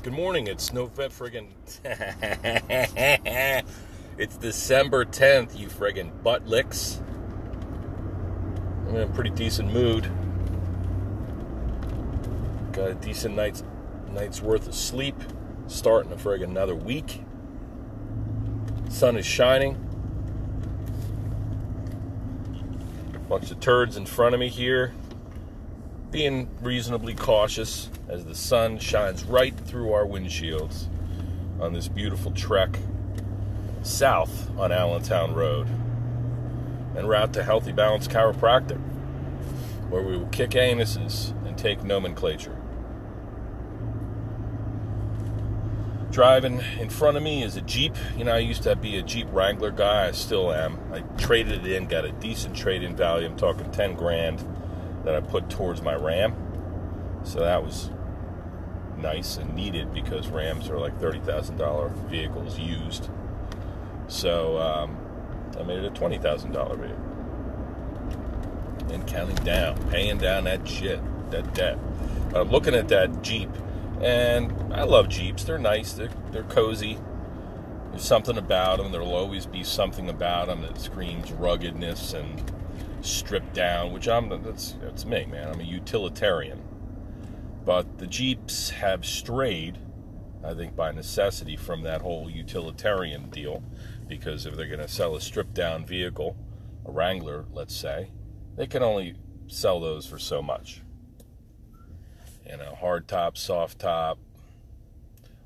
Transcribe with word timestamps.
Good 0.00 0.12
morning. 0.12 0.46
It's 0.46 0.72
November 0.72 1.12
friggin' 1.12 1.48
It's 4.16 4.36
December 4.36 5.04
10th, 5.04 5.58
you 5.58 5.66
friggin' 5.66 6.22
butt 6.22 6.46
licks. 6.46 7.02
I'm 8.86 8.94
in 8.94 9.02
a 9.02 9.06
pretty 9.08 9.30
decent 9.30 9.72
mood. 9.72 10.08
Got 12.70 12.90
a 12.90 12.94
decent 12.94 13.34
night's 13.34 13.64
night's 14.12 14.40
worth 14.40 14.68
of 14.68 14.74
sleep. 14.76 15.16
Starting 15.66 16.12
a 16.12 16.16
friggin' 16.16 16.44
another 16.44 16.76
week. 16.76 17.24
Sun 18.90 19.16
is 19.16 19.26
shining. 19.26 19.74
Bunch 23.28 23.50
of 23.50 23.58
turds 23.58 23.96
in 23.96 24.06
front 24.06 24.34
of 24.34 24.40
me 24.40 24.48
here 24.48 24.94
being 26.10 26.48
reasonably 26.62 27.14
cautious 27.14 27.90
as 28.08 28.24
the 28.24 28.34
sun 28.34 28.78
shines 28.78 29.24
right 29.24 29.54
through 29.54 29.92
our 29.92 30.04
windshields 30.04 30.86
on 31.60 31.72
this 31.72 31.88
beautiful 31.88 32.30
trek 32.32 32.78
south 33.82 34.50
on 34.58 34.72
Allentown 34.72 35.34
Road 35.34 35.66
and 36.96 37.08
route 37.08 37.32
to 37.34 37.42
Healthy 37.42 37.72
Balance 37.72 38.08
Chiropractic, 38.08 38.80
where 39.90 40.02
we 40.02 40.16
will 40.16 40.26
kick 40.28 40.50
anuses 40.50 41.30
and 41.46 41.58
take 41.58 41.84
nomenclature. 41.84 42.56
Driving 46.10 46.62
in 46.80 46.88
front 46.88 47.18
of 47.18 47.22
me 47.22 47.42
is 47.42 47.56
a 47.56 47.60
Jeep. 47.60 47.94
You 48.16 48.24
know, 48.24 48.32
I 48.32 48.38
used 48.38 48.62
to 48.62 48.74
be 48.74 48.96
a 48.96 49.02
Jeep 49.02 49.28
Wrangler 49.30 49.70
guy. 49.70 50.08
I 50.08 50.12
still 50.12 50.52
am. 50.52 50.78
I 50.92 51.00
traded 51.18 51.66
it 51.66 51.72
in, 51.72 51.86
got 51.86 52.06
a 52.06 52.12
decent 52.12 52.56
trade 52.56 52.82
in 52.82 52.96
value. 52.96 53.26
I'm 53.26 53.36
talking 53.36 53.70
10 53.70 53.94
grand 53.94 54.44
that 55.08 55.16
I 55.16 55.20
put 55.20 55.48
towards 55.48 55.80
my 55.80 55.94
Ram. 55.94 56.34
So 57.24 57.40
that 57.40 57.64
was 57.64 57.88
nice 58.98 59.38
and 59.38 59.54
needed 59.54 59.94
because 59.94 60.28
Rams 60.28 60.68
are 60.68 60.78
like 60.78 61.00
$30,000 61.00 62.10
vehicles 62.10 62.58
used. 62.58 63.08
So 64.06 64.58
um, 64.58 64.98
I 65.58 65.62
made 65.62 65.78
it 65.78 65.86
a 65.86 65.90
$20,000 65.98 66.78
vehicle. 66.78 67.04
And 68.92 69.06
counting 69.06 69.42
down, 69.46 69.82
paying 69.88 70.18
down 70.18 70.44
that 70.44 70.68
shit, 70.68 71.00
that 71.30 71.54
debt. 71.54 71.78
I'm 72.34 72.50
looking 72.50 72.74
at 72.74 72.88
that 72.88 73.22
Jeep, 73.22 73.48
and 74.02 74.52
I 74.74 74.82
love 74.82 75.08
Jeeps. 75.08 75.44
They're 75.44 75.58
nice, 75.58 75.94
they're, 75.94 76.10
they're 76.32 76.42
cozy. 76.42 76.98
There's 77.92 78.04
something 78.04 78.36
about 78.36 78.76
them. 78.76 78.92
There'll 78.92 79.14
always 79.14 79.46
be 79.46 79.64
something 79.64 80.10
about 80.10 80.48
them 80.48 80.60
that 80.60 80.78
screams 80.78 81.32
ruggedness 81.32 82.12
and 82.12 82.52
stripped 83.08 83.54
down, 83.54 83.92
which 83.92 84.08
I'm 84.08 84.28
that's 84.42 84.76
that's 84.80 85.04
me, 85.04 85.26
man. 85.26 85.48
I'm 85.48 85.60
a 85.60 85.64
utilitarian. 85.64 86.62
But 87.64 87.98
the 87.98 88.06
Jeeps 88.06 88.70
have 88.70 89.04
strayed, 89.04 89.78
I 90.42 90.54
think, 90.54 90.74
by 90.74 90.92
necessity 90.92 91.56
from 91.56 91.82
that 91.82 92.00
whole 92.00 92.30
utilitarian 92.30 93.28
deal, 93.28 93.62
because 94.06 94.46
if 94.46 94.56
they're 94.56 94.66
going 94.66 94.78
to 94.78 94.88
sell 94.88 95.14
a 95.14 95.20
stripped 95.20 95.54
down 95.54 95.84
vehicle, 95.84 96.36
a 96.86 96.90
Wrangler, 96.90 97.44
let's 97.52 97.76
say, 97.76 98.10
they 98.56 98.66
can 98.66 98.82
only 98.82 99.16
sell 99.48 99.80
those 99.80 100.06
for 100.06 100.18
so 100.18 100.40
much. 100.40 100.82
You 102.48 102.56
know, 102.56 102.74
hard 102.74 103.06
top, 103.06 103.36
soft 103.36 103.78
top, 103.78 104.18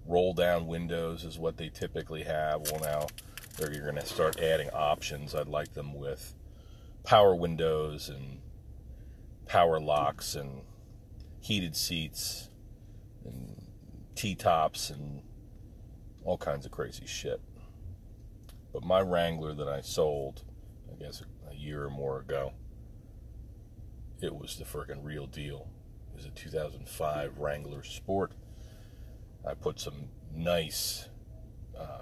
roll 0.07 0.33
down 0.33 0.69
windows 0.69 1.25
is 1.25 1.39
what 1.39 1.57
they 1.57 1.69
typically 1.69 2.23
have. 2.23 2.71
Well, 2.71 2.81
now 2.81 3.07
they're 3.57 3.71
going 3.83 3.97
to 3.97 4.07
start 4.07 4.41
adding 4.41 4.71
options. 4.71 5.35
I'd 5.35 5.49
like 5.49 5.75
them 5.75 5.95
with 5.95 6.35
power 7.05 7.35
windows 7.35 8.09
and 8.09 8.39
power 9.47 9.81
locks 9.81 10.35
and 10.35 10.63
heated 11.41 11.77
seats 11.77 12.49
and 13.25 13.67
T 14.15 14.35
tops 14.35 14.91
and 14.91 15.23
all 16.25 16.39
kinds 16.39 16.65
of 16.65 16.73
crazy 16.73 17.07
shit. 17.07 17.41
But 18.73 18.85
my 18.85 19.01
Wrangler 19.01 19.55
that 19.55 19.69
I 19.69 19.81
sold, 19.81 20.45
I 20.91 20.95
guess 21.03 21.23
a 21.51 21.55
year 21.55 21.85
or 21.85 21.91
more 21.91 22.21
ago, 22.21 22.53
it 24.21 24.35
was 24.35 24.57
the 24.57 24.65
freaking 24.65 25.05
real 25.05 25.27
deal. 25.27 25.69
It 26.13 26.17
was 26.17 26.27
a 26.27 26.31
2005 26.31 27.39
Wrangler 27.39 27.83
Sport. 27.83 28.33
I 29.47 29.55
put 29.55 29.81
some 29.81 30.09
nice 30.33 31.09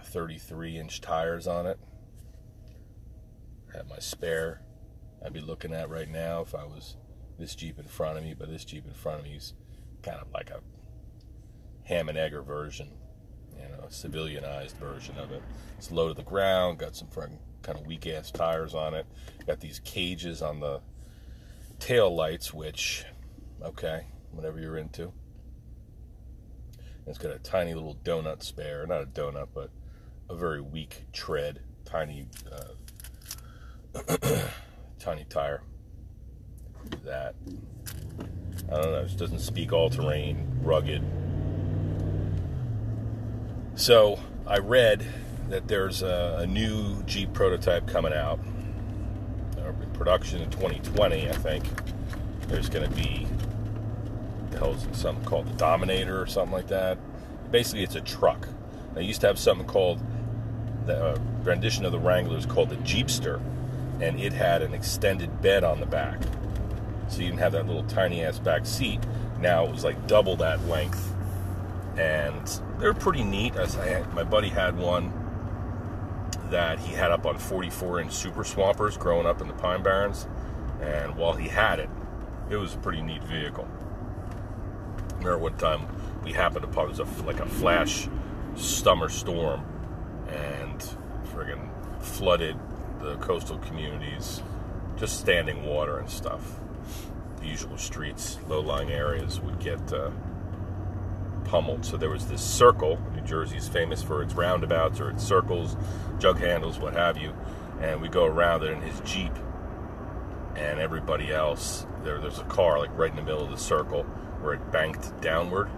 33 0.05 0.77
uh, 0.77 0.81
inch 0.81 1.01
tires 1.01 1.47
on 1.47 1.67
it. 1.67 1.79
I 3.73 3.79
Had 3.79 3.89
my 3.89 3.99
spare 3.99 4.63
I'd 5.25 5.33
be 5.33 5.41
looking 5.41 5.75
at 5.75 5.91
right 5.91 6.09
now 6.09 6.43
if 6.43 6.55
I 6.55 6.65
was 6.65 6.97
this 7.39 7.55
Jeep 7.55 7.79
in 7.79 7.87
front 7.87 8.19
of 8.19 8.25
me, 8.25 8.35
but 8.39 8.49
this 8.49 8.65
Jeep 8.65 8.87
in 8.87 8.95
front 8.95 9.21
of 9.21 9.25
me 9.25 9.35
is 9.35 9.55
kind 10.03 10.19
of 10.21 10.29
like 10.33 10.51
a 10.51 10.61
ham 11.85 12.09
and 12.09 12.17
egger 12.17 12.43
version, 12.43 12.91
you 13.57 13.69
know, 13.69 13.85
a 13.85 13.89
civilianized 13.89 14.77
version 14.77 15.19
of 15.19 15.33
it. 15.33 15.43
It's 15.77 15.91
low 15.91 16.09
to 16.09 16.15
the 16.15 16.23
ground, 16.23 16.79
got 16.79 16.97
some 16.97 17.09
kind 17.09 17.79
of 17.79 17.87
weak 17.87 18.07
ass 18.07 18.31
tires 18.31 18.75
on 18.75 18.95
it, 18.95 19.07
got 19.47 19.61
these 19.61 19.81
cages 19.81 20.43
on 20.43 20.61
the 20.61 20.81
tail 21.79 22.15
lights, 22.15 22.55
which, 22.55 23.05
okay, 23.63 24.07
whatever 24.33 24.61
you're 24.61 24.77
into. 24.77 25.13
It's 27.07 27.19
got 27.19 27.33
a 27.33 27.39
tiny 27.39 27.75
little 27.75 27.97
donut 28.05 28.43
spare, 28.43 28.87
not 28.87 29.03
a 29.03 29.07
donut, 29.07 29.49
but 29.53 29.71
a 30.29 30.37
very 30.37 30.61
weak 30.61 31.07
tread, 31.13 31.61
tiny. 31.85 32.29
Uh, 33.95 34.17
tiny 35.01 35.25
tire. 35.25 35.63
That 37.05 37.35
I 38.71 38.75
don't 38.75 38.93
know, 38.93 39.01
it 39.01 39.17
doesn't 39.17 39.41
speak 39.41 39.73
all 39.73 39.91
terrain, 39.91 40.47
rugged. 40.63 41.03
So 43.75 44.21
I 44.47 44.59
read 44.59 45.05
that 45.49 45.67
there's 45.67 46.03
a, 46.03 46.39
a 46.41 46.47
new 46.47 47.03
Jeep 47.05 47.33
prototype 47.33 47.89
coming 47.89 48.13
out 48.13 48.39
in 49.57 49.91
production 49.95 50.41
in 50.41 50.51
2020, 50.51 51.29
I 51.29 51.33
think. 51.33 51.65
There's 52.49 52.69
going 52.69 52.89
to 52.89 52.95
be 52.95 53.27
the 54.51 54.59
hell's 54.59 54.87
something 54.93 55.25
called 55.25 55.47
the 55.47 55.57
Dominator 55.57 56.21
or 56.21 56.27
something 56.27 56.53
like 56.53 56.69
that. 56.69 56.99
Basically, 57.51 57.83
it's 57.83 57.95
a 57.95 58.01
truck. 58.01 58.49
They 58.95 59.05
used 59.05 59.21
to 59.23 59.29
have 59.29 59.39
something 59.39 59.67
called 59.67 60.01
the 60.87 61.05
uh, 61.05 61.19
rendition 61.43 61.85
of 61.85 61.93
the 61.93 61.99
Wranglers 61.99 62.47
called 62.47 62.71
the 62.71 62.77
Jeepster 62.77 63.41
and 64.01 64.19
it 64.21 64.33
had 64.33 64.63
an 64.63 64.75
extended 64.75 65.43
bed 65.43 65.65
on 65.65 65.81
the 65.81 65.87
back. 65.87 66.21
So 67.09 67.21
you 67.21 67.27
didn't 67.27 67.41
have 67.41 67.53
that 67.53 67.67
little 67.67 67.85
tiny 67.85 68.25
ass 68.25 68.39
back 68.39 68.65
seat. 68.65 69.01
Now 69.41 69.65
it 69.65 69.71
was 69.71 69.85
like 69.85 70.07
double 70.07 70.37
that 70.37 70.65
length. 70.67 71.13
And 71.99 72.61
they're 72.79 72.95
pretty 72.95 73.25
neat. 73.25 73.57
I, 73.57 74.05
my 74.15 74.25
buddy 74.25 74.49
had 74.49 74.77
one 74.79 75.13
that 76.51 76.79
he 76.79 76.95
had 76.95 77.11
up 77.11 77.27
on 77.27 77.39
44 77.39 78.01
inch 78.01 78.13
Super 78.13 78.45
Swampers 78.45 78.97
growing 78.97 79.27
up 79.27 79.41
in 79.41 79.49
the 79.49 79.55
Pine 79.55 79.83
Barrens. 79.83 80.27
And 80.81 81.17
while 81.17 81.35
he 81.35 81.49
had 81.49 81.79
it, 81.79 81.91
it 82.49 82.57
was 82.57 82.75
a 82.75 82.79
pretty 82.79 83.03
neat 83.03 83.23
vehicle. 83.25 83.69
Remember 85.19 85.39
one 85.39 85.57
time 85.59 85.87
we 86.25 86.33
happened 86.33 86.65
upon 86.65 86.87
it 86.87 86.99
was 86.99 87.01
a, 87.01 87.25
like 87.25 87.41
a 87.41 87.47
flash 87.47 88.09
summer 88.57 89.09
storm 89.09 89.65
and 90.29 90.81
friggin' 91.33 91.69
flooded 92.01 92.57
the 93.01 93.17
coastal 93.17 93.59
communities, 93.59 94.43
just 94.97 95.19
standing 95.19 95.65
water 95.65 95.99
and 95.99 96.09
stuff. 96.09 96.57
The 97.41 97.47
usual 97.47 97.79
streets, 97.79 98.39
low-lying 98.49 98.91
areas 98.91 99.41
would 99.41 99.59
get 99.59 99.93
uh, 99.93 100.11
pummeled. 101.45 101.85
So 101.85 101.97
there 101.97 102.11
was 102.11 102.27
this 102.27 102.43
circle. 102.43 102.99
New 103.15 103.23
Jersey 103.23 103.57
is 103.57 103.69
famous 103.69 104.03
for 104.03 104.23
its 104.23 104.35
roundabouts 104.35 105.01
or 105.01 105.11
its 105.11 105.25
circles, 105.25 105.77
jug 106.19 106.39
handles, 106.39 106.79
what 106.79 106.93
have 106.95 107.17
you. 107.17 107.35
And 107.81 108.01
we 108.03 108.09
go 108.09 108.27
around 108.27 108.63
it 108.63 108.71
in 108.71 108.83
his 108.83 109.01
Jeep. 109.01 109.33
And 110.55 110.79
everybody 110.79 111.33
else, 111.33 111.87
there, 112.03 112.19
there's 112.21 112.39
a 112.39 112.45
car 112.45 112.79
like 112.79 112.91
right 112.97 113.11
in 113.11 113.17
the 113.17 113.23
middle 113.23 113.43
of 113.43 113.51
the 113.51 113.57
circle 113.57 114.03
where 114.43 114.55
it 114.55 114.71
banked 114.71 115.19
downward. 115.23 115.71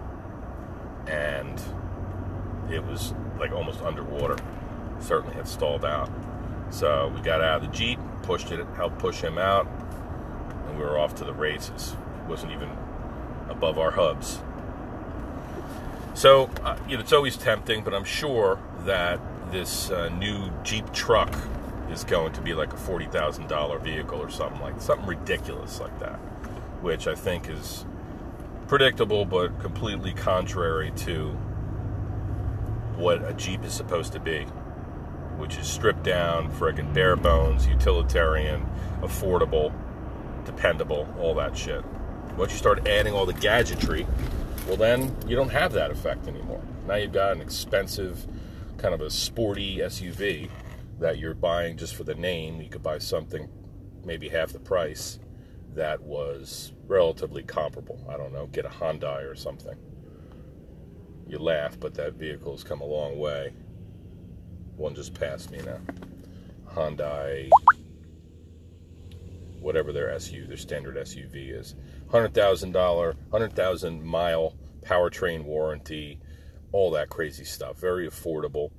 And 1.07 1.61
it 2.69 2.83
was 2.83 3.13
like 3.39 3.51
almost 3.51 3.81
underwater. 3.81 4.37
Certainly 4.99 5.35
had 5.35 5.47
stalled 5.47 5.85
out. 5.85 6.11
So 6.73 7.13
we 7.15 7.21
got 7.21 7.39
out 7.39 7.61
of 7.63 7.69
the 7.69 7.77
Jeep, 7.77 7.99
pushed 8.23 8.51
it, 8.51 8.65
helped 8.75 8.97
push 8.97 9.21
him 9.21 9.37
out, 9.37 9.67
and 10.67 10.75
we 10.75 10.83
were 10.83 10.97
off 10.97 11.13
to 11.15 11.23
the 11.23 11.31
races. 11.31 11.95
It 12.23 12.27
wasn't 12.27 12.51
even 12.51 12.67
above 13.47 13.77
our 13.77 13.91
hubs. 13.91 14.39
So, 16.15 16.49
uh, 16.63 16.75
you 16.89 16.97
know, 16.97 17.01
it's 17.01 17.13
always 17.13 17.37
tempting, 17.37 17.83
but 17.83 17.93
I'm 17.93 18.03
sure 18.03 18.57
that 18.85 19.19
this 19.51 19.91
uh, 19.91 20.09
new 20.09 20.49
Jeep 20.63 20.91
truck 20.93 21.31
is 21.91 22.03
going 22.03 22.33
to 22.33 22.41
be 22.41 22.55
like 22.55 22.73
a 22.73 22.77
$40,000 22.77 23.81
vehicle 23.83 24.19
or 24.19 24.31
something 24.31 24.59
like 24.59 24.81
something 24.81 25.05
ridiculous 25.05 25.79
like 25.79 25.99
that, 25.99 26.15
which 26.81 27.05
I 27.05 27.13
think 27.13 27.49
is 27.49 27.85
predictable 28.67 29.25
but 29.25 29.59
completely 29.59 30.13
contrary 30.13 30.91
to 30.97 31.29
what 32.95 33.23
a 33.29 33.33
Jeep 33.33 33.63
is 33.63 33.73
supposed 33.73 34.11
to 34.13 34.19
be 34.19 34.47
which 35.43 35.57
is 35.57 35.67
stripped 35.67 36.03
down, 36.03 36.49
friggin' 36.53 36.93
bare 36.93 37.17
bones, 37.17 37.67
utilitarian, 37.67 38.65
affordable, 39.01 39.73
dependable, 40.45 41.05
all 41.19 41.35
that 41.35 41.57
shit. 41.57 41.83
Once 42.37 42.53
you 42.53 42.57
start 42.57 42.87
adding 42.87 43.13
all 43.13 43.25
the 43.25 43.33
gadgetry, 43.33 44.07
Well, 44.67 44.77
then 44.77 45.13
you 45.27 45.35
don't 45.35 45.49
have 45.49 45.73
that 45.73 45.91
effect 45.91 46.27
anymore. 46.27 46.61
Now 46.87 46.95
you've 46.95 47.11
got 47.11 47.33
an 47.33 47.41
expensive, 47.41 48.25
kind 48.77 48.93
of 48.93 49.01
a 49.01 49.09
sporty 49.09 49.79
SUV 49.79 50.49
that 50.99 51.17
you're 51.17 51.33
buying 51.33 51.75
just 51.75 51.93
for 51.93 52.05
the 52.05 52.15
name. 52.15 52.61
You 52.61 52.69
could 52.69 52.81
buy 52.81 52.99
something 52.99 53.49
maybe 54.05 54.29
half 54.29 54.53
the 54.53 54.59
price 54.59 55.19
that 55.75 56.01
was 56.01 56.71
relatively 56.87 57.43
comparable. 57.43 57.99
I 58.09 58.15
don't 58.15 58.31
know, 58.31 58.47
get 58.47 58.63
a 58.65 58.69
Hyundai 58.69 59.29
or 59.29 59.35
something. 59.35 59.77
You 61.27 61.39
laugh, 61.39 61.77
but 61.77 61.95
that 61.95 62.13
vehicle's 62.13 62.63
come 62.63 62.79
a 62.79 62.85
long 62.85 63.19
way. 63.19 63.51
One 64.77 64.95
just 64.95 65.13
passed 65.13 65.51
me 65.51 65.59
now. 65.65 65.79
Hyundai, 66.71 67.49
whatever 69.59 69.91
their 69.91 70.07
SUV, 70.09 70.47
their 70.47 70.57
standard 70.57 70.95
SUV 70.95 71.57
is. 71.57 71.75
$100,000, 72.09 73.15
100,000 73.29 74.03
mile 74.03 74.55
powertrain 74.81 75.43
warranty, 75.43 76.19
all 76.71 76.91
that 76.91 77.09
crazy 77.09 77.45
stuff. 77.45 77.77
Very 77.77 78.07
affordable. 78.07 78.71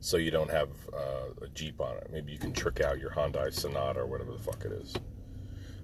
So 0.00 0.16
you 0.16 0.30
don't 0.30 0.50
have 0.50 0.70
uh, 0.94 1.44
a 1.44 1.48
Jeep 1.48 1.80
on 1.80 1.96
it. 1.98 2.08
Maybe 2.10 2.32
you 2.32 2.38
can 2.38 2.52
trick 2.52 2.80
out 2.80 2.98
your 2.98 3.10
Hyundai 3.10 3.52
Sonata 3.52 4.00
or 4.00 4.06
whatever 4.06 4.32
the 4.32 4.38
fuck 4.38 4.64
it 4.64 4.72
is. 4.72 4.94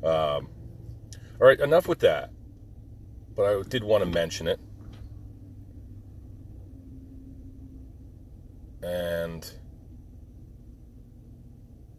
Um, 0.02 0.48
all 1.38 1.46
right, 1.46 1.60
enough 1.60 1.88
with 1.88 1.98
that. 2.00 2.30
But 3.34 3.44
I 3.44 3.62
did 3.68 3.84
want 3.84 4.04
to 4.04 4.10
mention 4.10 4.48
it. 4.48 4.58
And 8.86 9.50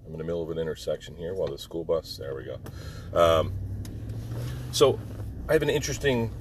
I'm 0.06 0.14
in 0.14 0.18
the 0.18 0.24
middle 0.24 0.42
of 0.42 0.50
an 0.52 0.58
intersection 0.58 1.18
here 1.18 1.34
while 1.34 1.50
the 1.50 1.58
school 1.58 1.84
bus, 1.84 2.16
there 2.16 2.34
we 2.34 2.46
go. 2.46 2.58
Um, 3.14 3.52
so 4.72 4.98
I 5.50 5.54
have 5.54 5.64
an 5.64 5.70
interesting 5.70 6.32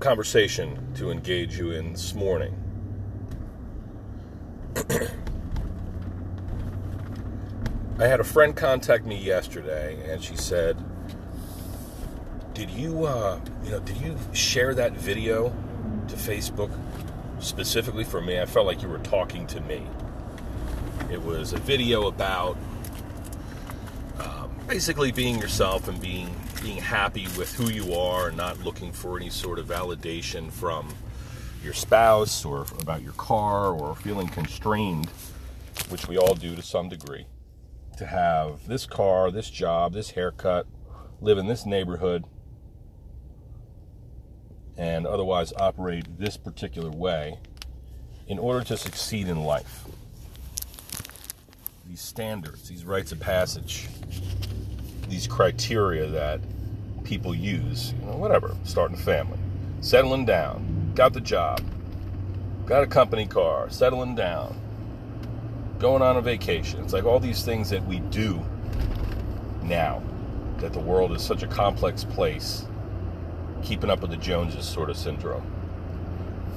conversation 0.00 0.92
to 0.96 1.12
engage 1.12 1.56
you 1.56 1.70
in 1.70 1.92
this 1.92 2.14
morning. 2.14 2.52
I 8.00 8.06
had 8.06 8.18
a 8.18 8.24
friend 8.24 8.56
contact 8.56 9.04
me 9.04 9.16
yesterday, 9.16 10.10
and 10.10 10.24
she 10.24 10.34
said, 10.34 10.76
"Did 12.54 12.70
you, 12.70 13.04
uh, 13.04 13.38
you 13.62 13.70
know, 13.70 13.78
did 13.80 13.98
you 13.98 14.16
share 14.32 14.74
that 14.74 14.94
video 14.94 15.54
to 16.08 16.16
Facebook 16.16 16.70
specifically 17.40 18.04
for 18.04 18.20
me? 18.20 18.40
I 18.40 18.46
felt 18.46 18.66
like 18.66 18.82
you 18.82 18.88
were 18.88 18.98
talking 18.98 19.46
to 19.48 19.60
me. 19.60 19.82
It 21.10 21.22
was 21.22 21.52
a 21.52 21.58
video 21.58 22.06
about 22.06 22.56
um, 24.18 24.50
basically 24.68 25.12
being 25.12 25.38
yourself 25.38 25.88
and 25.88 26.00
being 26.00 26.34
being 26.62 26.78
happy 26.78 27.26
with 27.38 27.54
who 27.54 27.70
you 27.70 27.94
are, 27.94 28.28
and 28.28 28.36
not 28.36 28.58
looking 28.60 28.92
for 28.92 29.16
any 29.16 29.30
sort 29.30 29.58
of 29.58 29.66
validation 29.66 30.50
from." 30.52 30.94
your 31.62 31.72
spouse 31.72 32.44
or 32.44 32.66
about 32.80 33.02
your 33.02 33.12
car 33.12 33.72
or 33.72 33.94
feeling 33.94 34.28
constrained, 34.28 35.08
which 35.88 36.08
we 36.08 36.16
all 36.16 36.34
do 36.34 36.54
to 36.56 36.62
some 36.62 36.88
degree, 36.88 37.26
to 37.98 38.06
have 38.06 38.66
this 38.66 38.86
car, 38.86 39.30
this 39.30 39.50
job, 39.50 39.92
this 39.92 40.10
haircut, 40.10 40.66
live 41.20 41.38
in 41.38 41.46
this 41.46 41.66
neighborhood, 41.66 42.24
and 44.80 45.06
otherwise 45.06 45.52
operate 45.58 46.06
this 46.18 46.38
particular 46.38 46.90
way 46.90 47.36
in 48.28 48.38
order 48.38 48.64
to 48.64 48.78
succeed 48.78 49.28
in 49.28 49.44
life. 49.44 49.84
These 51.86 52.00
standards, 52.00 52.66
these 52.66 52.86
rites 52.86 53.12
of 53.12 53.20
passage, 53.20 53.88
these 55.06 55.26
criteria 55.26 56.06
that 56.06 56.40
people 57.04 57.34
use, 57.34 57.92
you 58.00 58.06
know, 58.06 58.16
whatever, 58.16 58.56
starting 58.64 58.96
a 58.96 59.00
family, 59.00 59.38
settling 59.82 60.24
down, 60.24 60.92
got 60.94 61.12
the 61.12 61.20
job, 61.20 61.60
got 62.64 62.82
a 62.82 62.86
company 62.86 63.26
car, 63.26 63.68
settling 63.68 64.14
down, 64.14 64.58
going 65.78 66.00
on 66.00 66.16
a 66.16 66.22
vacation. 66.22 66.82
It's 66.82 66.94
like 66.94 67.04
all 67.04 67.20
these 67.20 67.44
things 67.44 67.68
that 67.68 67.84
we 67.84 67.98
do 67.98 68.42
now 69.62 70.02
that 70.56 70.72
the 70.72 70.80
world 70.80 71.12
is 71.12 71.22
such 71.22 71.42
a 71.42 71.46
complex 71.46 72.02
place, 72.02 72.64
keeping 73.62 73.90
up 73.90 74.00
with 74.00 74.10
the 74.10 74.16
Joneses 74.16 74.66
sort 74.66 74.90
of 74.90 74.96
syndrome. 74.96 75.44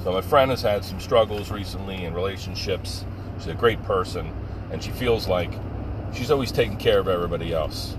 So 0.02 0.12
my 0.12 0.20
friend 0.20 0.50
has 0.50 0.62
had 0.62 0.84
some 0.84 1.00
struggles 1.00 1.50
recently 1.50 2.04
in 2.04 2.14
relationships. 2.14 3.04
She's 3.38 3.46
a 3.46 3.54
great 3.54 3.82
person, 3.84 4.32
and 4.70 4.82
she 4.82 4.90
feels 4.90 5.26
like 5.28 5.52
she's 6.12 6.30
always 6.30 6.52
taking 6.52 6.76
care 6.76 6.98
of 6.98 7.08
everybody 7.08 7.52
else. 7.52 7.96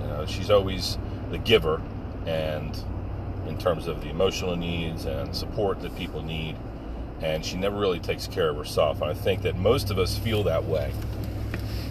You 0.00 0.06
know, 0.06 0.26
she's 0.26 0.50
always 0.50 0.98
the 1.30 1.38
giver, 1.38 1.82
and 2.26 2.76
in 3.46 3.58
terms 3.58 3.86
of 3.86 4.00
the 4.00 4.08
emotional 4.08 4.56
needs 4.56 5.04
and 5.04 5.34
support 5.34 5.80
that 5.82 5.94
people 5.96 6.22
need, 6.22 6.56
and 7.20 7.44
she 7.44 7.56
never 7.56 7.76
really 7.76 8.00
takes 8.00 8.26
care 8.26 8.48
of 8.48 8.56
herself. 8.56 9.02
And 9.02 9.10
I 9.10 9.14
think 9.14 9.42
that 9.42 9.56
most 9.56 9.90
of 9.90 9.98
us 9.98 10.16
feel 10.16 10.42
that 10.44 10.64
way 10.64 10.92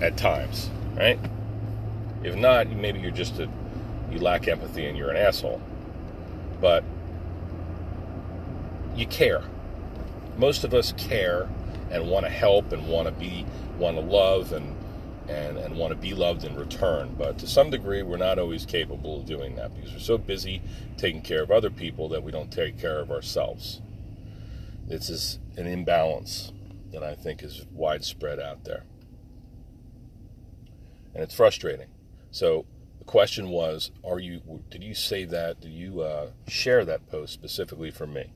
at 0.02 0.18
times, 0.18 0.70
right? 0.96 1.20
If 2.24 2.36
not, 2.36 2.70
maybe 2.70 3.00
you're 3.00 3.12
just 3.12 3.40
a 3.40 3.50
you 4.12 4.20
lack 4.20 4.48
empathy 4.48 4.86
and 4.86 4.98
you're 4.98 5.10
an 5.10 5.18
asshole. 5.18 5.62
But 6.64 6.86
you 8.96 9.06
care. 9.06 9.44
Most 10.38 10.64
of 10.64 10.74
us 10.74 10.94
care 10.94 11.50
and 11.92 12.10
want 12.10 12.26
to 12.26 12.32
help 12.32 12.72
and 12.72 12.88
want 12.88 13.10
to 13.10 13.12
be 13.12 13.46
want 13.78 13.98
to 13.98 14.02
love 14.02 14.54
and 14.54 14.74
and, 15.28 15.58
and 15.58 15.76
want 15.76 15.92
to 15.92 15.98
be 15.98 16.14
loved 16.14 16.46
in 16.46 16.56
return. 16.56 17.16
But 17.18 17.38
to 17.40 17.48
some 17.48 17.70
degree, 17.70 18.02
we're 18.02 18.16
not 18.16 18.40
always 18.40 18.66
capable 18.66 19.20
of 19.20 19.26
doing 19.26 19.58
that 19.58 19.76
because 19.76 19.92
we're 19.92 20.00
so 20.00 20.18
busy 20.18 20.62
taking 20.96 21.22
care 21.22 21.44
of 21.44 21.52
other 21.52 21.70
people 21.70 22.08
that 22.10 22.24
we 22.24 22.32
don't 22.32 22.50
take 22.50 22.80
care 22.80 23.00
of 23.00 23.12
ourselves. 23.12 23.82
This 24.88 25.10
is 25.10 25.40
an 25.58 25.68
imbalance 25.68 26.54
that 26.94 27.04
I 27.04 27.14
think 27.14 27.44
is 27.44 27.66
widespread 27.74 28.40
out 28.40 28.64
there. 28.64 28.86
And 31.14 31.24
it's 31.24 31.36
frustrating. 31.36 31.90
So 32.32 32.66
the 33.04 33.12
question 33.12 33.50
was, 33.50 33.92
are 34.06 34.20
you 34.20 34.62
did 34.70 34.82
you 34.82 34.96
say 34.96 35.26
that? 35.26 35.60
Did 35.60 35.74
you 35.74 36.02
uh, 36.02 36.30
share 36.48 36.86
that 36.86 37.10
post 37.10 37.34
specifically 37.34 37.92
for 37.92 38.08
me? 38.08 38.32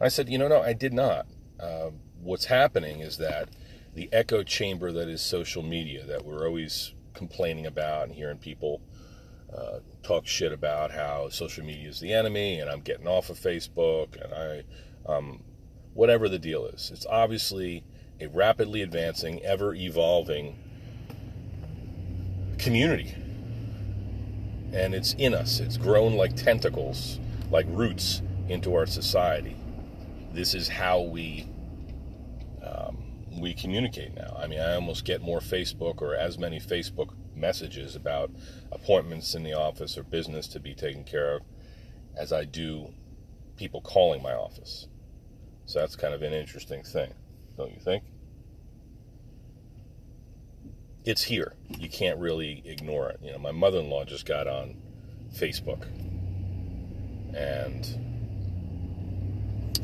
I 0.00 0.08
said, 0.08 0.28
you 0.28 0.38
know, 0.38 0.46
no, 0.46 0.62
I 0.62 0.72
did 0.72 0.92
not. 0.92 1.26
Uh, 1.58 1.90
what's 2.22 2.44
happening 2.44 3.00
is 3.00 3.16
that 3.18 3.48
the 3.94 4.08
echo 4.12 4.44
chamber 4.44 4.92
that 4.92 5.08
is 5.08 5.20
social 5.20 5.64
media 5.64 6.04
that 6.06 6.24
we're 6.24 6.46
always 6.46 6.94
complaining 7.12 7.66
about 7.66 8.04
and 8.04 8.14
hearing 8.14 8.38
people 8.38 8.80
uh, 9.56 9.80
talk 10.04 10.26
shit 10.26 10.52
about 10.52 10.92
how 10.92 11.28
social 11.28 11.64
media 11.64 11.88
is 11.88 11.98
the 11.98 12.12
enemy 12.12 12.60
and 12.60 12.70
I'm 12.70 12.80
getting 12.80 13.08
off 13.08 13.30
of 13.30 13.38
Facebook 13.38 14.20
and 14.22 14.32
I, 14.32 15.12
um, 15.12 15.42
whatever 15.92 16.28
the 16.28 16.38
deal 16.38 16.66
is. 16.66 16.90
It's 16.92 17.06
obviously 17.06 17.84
a 18.20 18.28
rapidly 18.28 18.82
advancing, 18.82 19.42
ever 19.42 19.74
evolving 19.74 20.56
community. 22.58 23.14
And 24.74 24.94
it's 24.94 25.14
in 25.14 25.34
us. 25.34 25.60
It's 25.60 25.76
grown 25.76 26.14
like 26.14 26.34
tentacles, 26.34 27.20
like 27.50 27.66
roots 27.68 28.22
into 28.48 28.74
our 28.74 28.86
society. 28.86 29.56
This 30.32 30.54
is 30.54 30.68
how 30.68 31.00
we 31.00 31.48
um, 32.62 32.98
we 33.40 33.54
communicate 33.54 34.14
now. 34.14 34.36
I 34.38 34.46
mean, 34.46 34.58
I 34.58 34.74
almost 34.74 35.04
get 35.04 35.22
more 35.22 35.40
Facebook 35.40 36.02
or 36.02 36.14
as 36.14 36.38
many 36.38 36.58
Facebook 36.58 37.14
messages 37.36 37.94
about 37.94 38.30
appointments 38.72 39.34
in 39.34 39.42
the 39.42 39.52
office 39.52 39.96
or 39.96 40.02
business 40.02 40.48
to 40.48 40.60
be 40.60 40.74
taken 40.74 41.04
care 41.04 41.36
of 41.36 41.42
as 42.16 42.32
I 42.32 42.44
do 42.44 42.92
people 43.56 43.80
calling 43.80 44.22
my 44.22 44.34
office. 44.34 44.88
So 45.66 45.78
that's 45.78 45.96
kind 45.96 46.14
of 46.14 46.22
an 46.22 46.32
interesting 46.32 46.82
thing, 46.82 47.14
don't 47.56 47.72
you 47.72 47.80
think? 47.80 48.04
It's 51.04 51.24
here. 51.24 51.52
You 51.78 51.88
can't 51.88 52.18
really 52.18 52.62
ignore 52.64 53.10
it. 53.10 53.20
You 53.22 53.32
know, 53.32 53.38
my 53.38 53.52
mother-in-law 53.52 54.04
just 54.04 54.24
got 54.24 54.46
on 54.46 54.76
Facebook. 55.34 55.82
And 57.34 57.86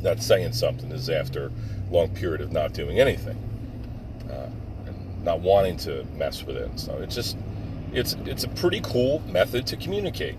that's 0.03 0.25
saying 0.25 0.53
something 0.53 0.91
is 0.93 1.11
after 1.11 1.47
a 1.47 1.93
long 1.93 2.15
period 2.15 2.41
of 2.41 2.53
not 2.53 2.73
doing 2.73 3.01
anything 3.01 3.37
uh, 4.31 4.49
and 4.87 5.25
not 5.25 5.41
wanting 5.41 5.77
to 5.79 6.05
mess 6.17 6.45
with 6.45 6.57
it. 6.57 6.79
So 6.79 6.99
it's 6.99 7.15
just 7.15 7.37
it's 7.93 8.15
it's 8.25 8.45
a 8.45 8.49
pretty 8.49 8.81
cool 8.81 9.21
method 9.27 9.67
to 9.69 9.77
communicate, 9.77 10.37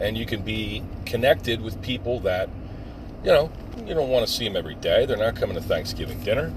and 0.00 0.16
you 0.16 0.26
can 0.26 0.42
be 0.42 0.82
connected 1.06 1.60
with 1.60 1.80
people 1.82 2.20
that 2.20 2.48
you 3.24 3.30
know 3.30 3.50
you 3.86 3.94
don't 3.94 4.10
want 4.10 4.26
to 4.26 4.32
see 4.32 4.44
them 4.46 4.56
every 4.56 4.74
day. 4.76 5.06
They're 5.06 5.16
not 5.16 5.36
coming 5.36 5.56
to 5.56 5.62
Thanksgiving 5.62 6.20
dinner, 6.20 6.52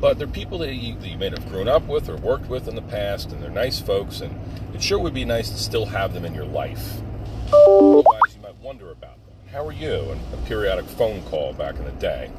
but 0.00 0.18
they're 0.18 0.26
people 0.26 0.58
that 0.58 0.74
you, 0.74 0.98
that 0.98 1.08
you 1.08 1.18
may 1.18 1.30
have 1.30 1.48
grown 1.48 1.68
up 1.68 1.86
with 1.86 2.08
or 2.08 2.16
worked 2.16 2.48
with 2.48 2.68
in 2.68 2.74
the 2.74 2.82
past, 2.82 3.32
and 3.32 3.42
they're 3.42 3.50
nice 3.50 3.80
folks. 3.80 4.20
And 4.20 4.38
it 4.74 4.82
sure 4.82 4.98
would 4.98 5.14
be 5.14 5.24
nice 5.24 5.50
to 5.50 5.58
still 5.58 5.86
have 5.86 6.14
them 6.14 6.24
in 6.24 6.34
your 6.34 6.46
life. 6.46 7.00
Otherwise, 7.52 8.34
you 8.34 8.42
might 8.42 8.56
wonder 8.56 8.90
about 8.90 9.16
them. 9.26 9.34
How 9.52 9.66
are 9.66 9.72
you? 9.72 10.10
And 10.10 10.20
a 10.32 10.36
periodic 10.46 10.86
phone 10.86 11.22
call 11.22 11.52
back 11.52 11.76
in 11.76 11.84
the 11.84 11.92
day. 11.92 12.30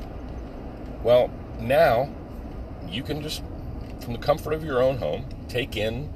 Well, 1.03 1.29
now 1.59 2.09
you 2.87 3.03
can 3.03 3.21
just 3.21 3.41
from 4.05 4.13
the 4.13 4.19
comfort 4.19 4.53
of 4.53 4.63
your 4.63 4.81
own 4.81 4.97
home, 4.97 5.25
take 5.47 5.75
in 5.75 6.13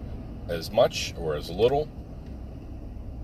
as 0.48 0.72
much 0.72 1.14
or 1.18 1.36
as 1.36 1.50
little 1.50 1.90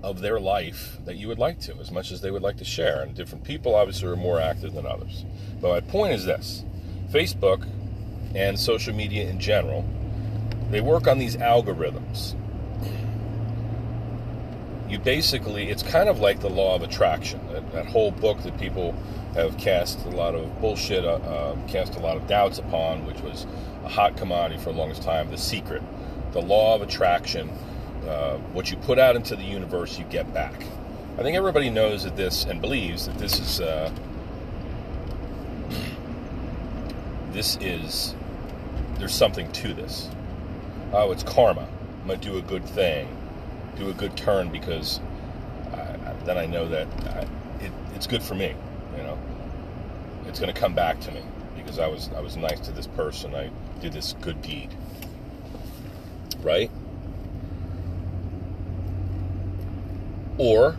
of 0.04 0.22
their 0.22 0.40
life 0.40 0.98
that 1.06 1.16
you 1.16 1.28
would 1.28 1.40
like 1.40 1.60
to, 1.60 1.76
as 1.78 1.92
much 1.92 2.12
as 2.12 2.22
they 2.22 2.32
would 2.32 2.42
like 2.42 2.58
to 2.58 2.66
share. 2.66 3.02
And 3.02 3.16
different 3.16 3.44
people 3.44 3.76
obviously 3.76 4.08
are 4.08 4.16
more 4.16 4.40
active 4.40 4.74
than 4.74 4.86
others. 4.86 5.26
But 5.62 5.70
my 5.70 5.80
point 5.80 6.14
is 6.14 6.26
this 6.26 6.64
Facebook 7.12 7.68
and 8.36 8.60
social 8.60 8.94
media 8.94 9.30
in 9.30 9.40
general, 9.40 9.86
they 10.70 10.82
work 10.82 11.08
on 11.08 11.20
these 11.20 11.38
algorithms. 11.38 12.36
You 14.90 15.00
basically, 15.00 15.70
it's 15.70 15.84
kind 15.84 16.10
of 16.10 16.20
like 16.20 16.42
the 16.42 16.50
law 16.50 16.76
of 16.76 16.84
attraction, 16.84 17.40
that, 17.52 17.72
that 17.72 17.86
whole 17.88 18.12
book 18.12 18.44
that 18.44 18.58
people 18.60 18.94
have 19.34 19.58
cast 19.58 20.06
a 20.06 20.10
lot 20.10 20.36
of 20.36 20.62
bullshit, 20.62 21.04
uh, 21.04 21.16
uh, 21.16 21.68
cast 21.68 21.96
a 21.96 22.00
lot 22.00 22.18
of 22.18 22.28
doubts 22.28 22.60
upon, 22.60 23.06
which 23.06 23.20
was 23.22 23.48
a 23.84 23.90
hot 23.90 24.16
commodity 24.16 24.62
for 24.62 24.72
the 24.72 24.78
longest 24.78 25.02
time, 25.02 25.32
The 25.32 25.38
Secret. 25.38 25.82
The 26.32 26.42
law 26.42 26.76
of 26.76 26.82
attraction 26.82 27.50
uh, 28.08 28.38
what 28.54 28.70
you 28.70 28.78
put 28.78 29.00
out 29.00 29.16
into 29.16 29.36
the 29.36 29.44
universe, 29.44 29.98
you 29.98 30.06
get 30.06 30.32
back. 30.34 30.54
I 31.18 31.24
think 31.24 31.36
everybody 31.36 31.70
knows 31.70 32.04
that 32.04 32.16
this 32.16 32.46
and 32.46 32.62
believes 32.62 33.08
that 33.08 33.18
this 33.18 33.40
is 33.40 33.62
uh, 33.62 33.92
this 37.32 37.58
is 37.62 38.14
there's 39.06 39.14
something 39.14 39.52
to 39.52 39.72
this. 39.72 40.10
Oh, 40.92 41.12
it's 41.12 41.22
karma. 41.22 41.68
I'm 42.02 42.08
gonna 42.08 42.18
do 42.18 42.40
a 42.40 42.42
good 42.42 42.66
thing, 42.66 43.08
do 43.78 43.92
a 43.92 43.94
good 43.94 44.18
turn 44.18 44.50
because 44.50 45.00
I, 45.72 46.14
then 46.24 46.40
I 46.40 46.48
know 46.48 46.68
that 46.70 46.88
I, 47.06 47.20
it, 47.64 47.72
it's 47.94 48.08
good 48.08 48.24
for 48.24 48.34
me. 48.34 48.56
You 48.98 49.04
know, 49.04 49.20
it's 50.26 50.40
gonna 50.40 50.54
come 50.54 50.74
back 50.74 51.00
to 51.02 51.12
me 51.12 51.22
because 51.56 51.78
I 51.78 51.86
was 51.86 52.10
I 52.16 52.20
was 52.20 52.36
nice 52.36 52.60
to 52.62 52.72
this 52.72 52.88
person. 52.88 53.36
I 53.36 53.52
did 53.80 53.94
this 53.94 54.14
good 54.22 54.42
deed. 54.42 54.76
Right? 56.42 56.72
or 60.40 60.76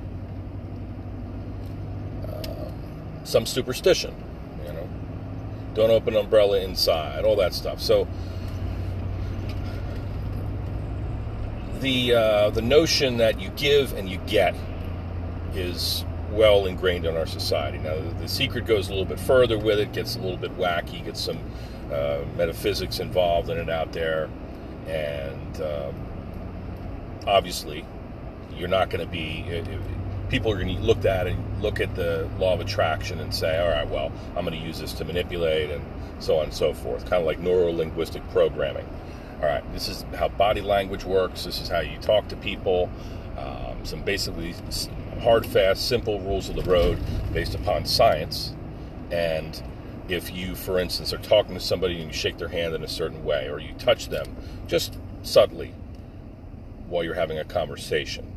uh, 2.27 2.43
some 3.23 3.47
superstition. 3.47 4.13
Don't 5.77 5.91
open 5.91 6.17
umbrella 6.17 6.59
inside, 6.61 7.27
all 7.27 7.37
that 7.37 7.53
stuff. 7.53 7.83
So 7.83 8.09
the 11.81 12.15
uh, 12.15 12.51
the 12.51 12.63
notion 12.63 13.19
that 13.19 13.39
you 13.39 13.51
give 13.51 13.93
and 13.93 14.09
you 14.09 14.17
get 14.27 14.55
is 15.53 16.03
well 16.31 16.65
ingrained 16.65 17.05
in 17.05 17.15
our 17.15 17.27
society. 17.27 17.77
Now, 17.77 17.95
the, 17.97 18.15
the, 18.23 18.29
secret 18.29 18.65
goes 18.65 18.89
a 18.89 18.91
little 18.91 19.05
bit 19.05 19.21
further 19.21 19.59
with 19.59 19.79
it, 19.79 19.93
gets 19.93 20.17
a 20.17 20.19
little 20.19 20.39
bit 20.39 20.57
wacky, 20.57 21.05
gets 21.05 21.21
some 21.21 21.39
uh, 21.93 22.21
metaphysics 22.39 22.99
involved 22.99 23.51
in 23.51 23.59
it 23.59 23.69
out 23.69 23.93
there, 23.93 24.31
and 24.87 25.61
um, 25.61 25.95
obviously 27.27 27.85
you're 28.57 28.67
not 28.67 28.89
going 28.89 29.05
to 29.05 29.11
be 29.11 29.45
people 30.29 30.51
are 30.51 30.57
going 30.57 30.77
to 30.77 30.83
look 30.83 31.05
at 31.05 31.27
and 31.27 31.63
look 31.63 31.81
at 31.81 31.95
the 31.95 32.29
law 32.39 32.55
of 32.55 32.61
attraction 32.61 33.21
and 33.21 33.35
say, 33.35 33.59
all 33.59 33.69
right, 33.69 33.89
well, 33.89 34.13
I'm 34.37 34.45
going 34.45 34.59
to 34.59 34.67
use 34.67 34.81
this 34.81 34.93
to 34.95 35.05
manipulate 35.05 35.71
and 35.71 35.85
so 36.19 36.39
on 36.39 36.45
and 36.45 36.55
so 36.55 36.73
forth. 36.73 37.03
Kind 37.03 37.21
of 37.21 37.27
like 37.27 37.39
neuro 37.39 37.71
linguistic 37.71 38.29
programming. 38.31 38.89
All 39.41 39.47
right, 39.47 39.73
this 39.73 39.89
is 39.89 40.05
how 40.15 40.29
body 40.29 40.63
language 40.63 41.05
works. 41.05 41.45
This 41.45 41.61
is 41.61 41.69
how 41.69 41.81
you 41.81 41.99
talk 41.99 42.29
to 42.29 42.37
people. 42.37 42.91
Um, 43.37 43.85
some 43.85 44.03
basically 44.03 44.55
hard, 45.21 45.47
fast, 45.47 45.87
simple 45.87 46.21
rules 46.21 46.49
of 46.49 46.57
the 46.57 46.63
road 46.63 46.99
based 47.33 47.55
upon 47.55 47.85
science. 47.85 48.55
And 49.11 49.63
if 50.09 50.35
you, 50.35 50.55
for 50.55 50.79
instance, 50.79 51.13
are 51.13 51.19
talking 51.19 51.55
to 51.55 51.61
somebody 51.61 51.97
and 51.97 52.07
you 52.07 52.13
shake 52.13 52.39
their 52.39 52.49
hand 52.49 52.75
in 52.75 52.83
a 52.83 52.89
certain 52.89 53.25
way, 53.25 53.49
or 53.49 53.59
you 53.59 53.75
touch 53.79 54.09
them 54.09 54.37
just 54.67 54.99
subtly 55.23 55.75
while 56.89 57.05
you're 57.05 57.15
having 57.15 57.39
a 57.39 57.45
conversation, 57.45 58.33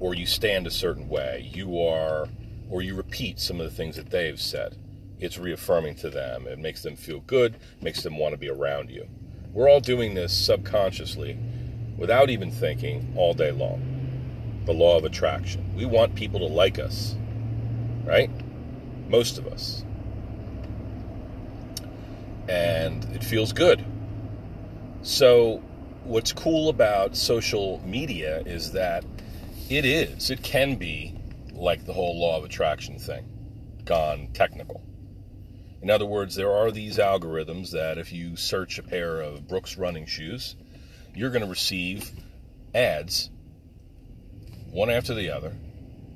or 0.00 0.14
you 0.14 0.26
stand 0.26 0.66
a 0.66 0.70
certain 0.70 1.08
way, 1.08 1.48
you 1.52 1.78
are, 1.78 2.26
or 2.70 2.82
you 2.82 2.96
repeat 2.96 3.38
some 3.38 3.60
of 3.60 3.68
the 3.68 3.76
things 3.76 3.96
that 3.96 4.10
they've 4.10 4.40
said. 4.40 4.76
It's 5.20 5.36
reaffirming 5.36 5.96
to 5.96 6.08
them. 6.08 6.46
It 6.46 6.58
makes 6.58 6.82
them 6.82 6.96
feel 6.96 7.20
good, 7.20 7.56
makes 7.82 8.02
them 8.02 8.16
want 8.16 8.32
to 8.32 8.38
be 8.38 8.48
around 8.48 8.90
you. 8.90 9.06
We're 9.52 9.68
all 9.68 9.80
doing 9.80 10.14
this 10.14 10.32
subconsciously 10.32 11.38
without 11.98 12.30
even 12.30 12.50
thinking 12.50 13.12
all 13.16 13.34
day 13.34 13.50
long. 13.52 13.82
The 14.64 14.72
law 14.72 14.96
of 14.96 15.04
attraction. 15.04 15.74
We 15.76 15.84
want 15.84 16.14
people 16.14 16.40
to 16.40 16.46
like 16.46 16.78
us, 16.78 17.14
right? 18.04 18.30
Most 19.08 19.36
of 19.36 19.46
us. 19.46 19.84
And 22.48 23.04
it 23.14 23.22
feels 23.22 23.52
good. 23.52 23.84
So, 25.02 25.62
what's 26.04 26.32
cool 26.32 26.68
about 26.68 27.16
social 27.16 27.82
media 27.84 28.42
is 28.46 28.72
that 28.72 29.04
it 29.70 29.84
is. 29.84 30.30
It 30.30 30.42
can 30.42 30.74
be 30.74 31.16
like 31.52 31.86
the 31.86 31.92
whole 31.92 32.20
law 32.20 32.38
of 32.38 32.44
attraction 32.44 32.98
thing, 32.98 33.24
gone 33.84 34.28
technical. 34.34 34.82
In 35.80 35.90
other 35.90 36.06
words, 36.06 36.34
there 36.34 36.52
are 36.52 36.72
these 36.72 36.98
algorithms 36.98 37.70
that 37.70 37.96
if 37.96 38.12
you 38.12 38.36
search 38.36 38.78
a 38.78 38.82
pair 38.82 39.20
of 39.20 39.46
Brooks 39.46 39.78
running 39.78 40.06
shoes, 40.06 40.56
you're 41.14 41.30
going 41.30 41.44
to 41.44 41.48
receive 41.48 42.10
ads, 42.74 43.30
one 44.70 44.90
after 44.90 45.14
the 45.14 45.30
other, 45.30 45.54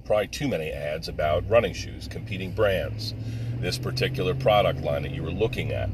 probably 0.04 0.26
too 0.28 0.48
many 0.48 0.70
ads 0.70 1.08
about 1.08 1.48
running 1.48 1.74
shoes, 1.74 2.08
competing 2.08 2.52
brands, 2.52 3.14
this 3.60 3.78
particular 3.78 4.34
product 4.34 4.80
line 4.80 5.02
that 5.02 5.12
you 5.12 5.22
were 5.22 5.30
looking 5.30 5.72
at, 5.72 5.88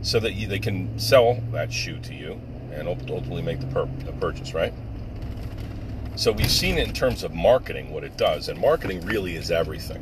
so 0.00 0.18
that 0.20 0.32
you, 0.32 0.48
they 0.48 0.58
can 0.58 0.98
sell 0.98 1.40
that 1.52 1.72
shoe 1.72 2.00
to 2.00 2.14
you 2.14 2.40
and 2.72 2.88
ultimately 2.88 3.42
make 3.42 3.60
the, 3.60 3.88
the 4.04 4.12
purchase, 4.12 4.54
right? 4.54 4.72
So 6.16 6.30
we've 6.30 6.50
seen 6.50 6.78
in 6.78 6.92
terms 6.92 7.24
of 7.24 7.34
marketing, 7.34 7.90
what 7.92 8.04
it 8.04 8.16
does, 8.16 8.48
and 8.48 8.60
marketing 8.60 9.04
really 9.04 9.34
is 9.34 9.50
everything. 9.50 10.00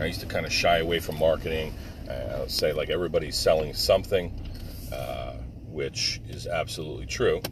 I 0.00 0.04
used 0.04 0.20
to 0.20 0.26
kind 0.26 0.46
of 0.46 0.52
shy 0.52 0.78
away 0.78 1.00
from 1.00 1.18
marketing. 1.18 1.74
Uh, 2.08 2.46
say 2.46 2.72
like 2.72 2.88
everybody's 2.88 3.36
selling 3.36 3.74
something, 3.74 4.32
uh, 4.92 5.32
which 5.72 6.20
is 6.28 6.46
absolutely 6.46 7.06
true. 7.06 7.42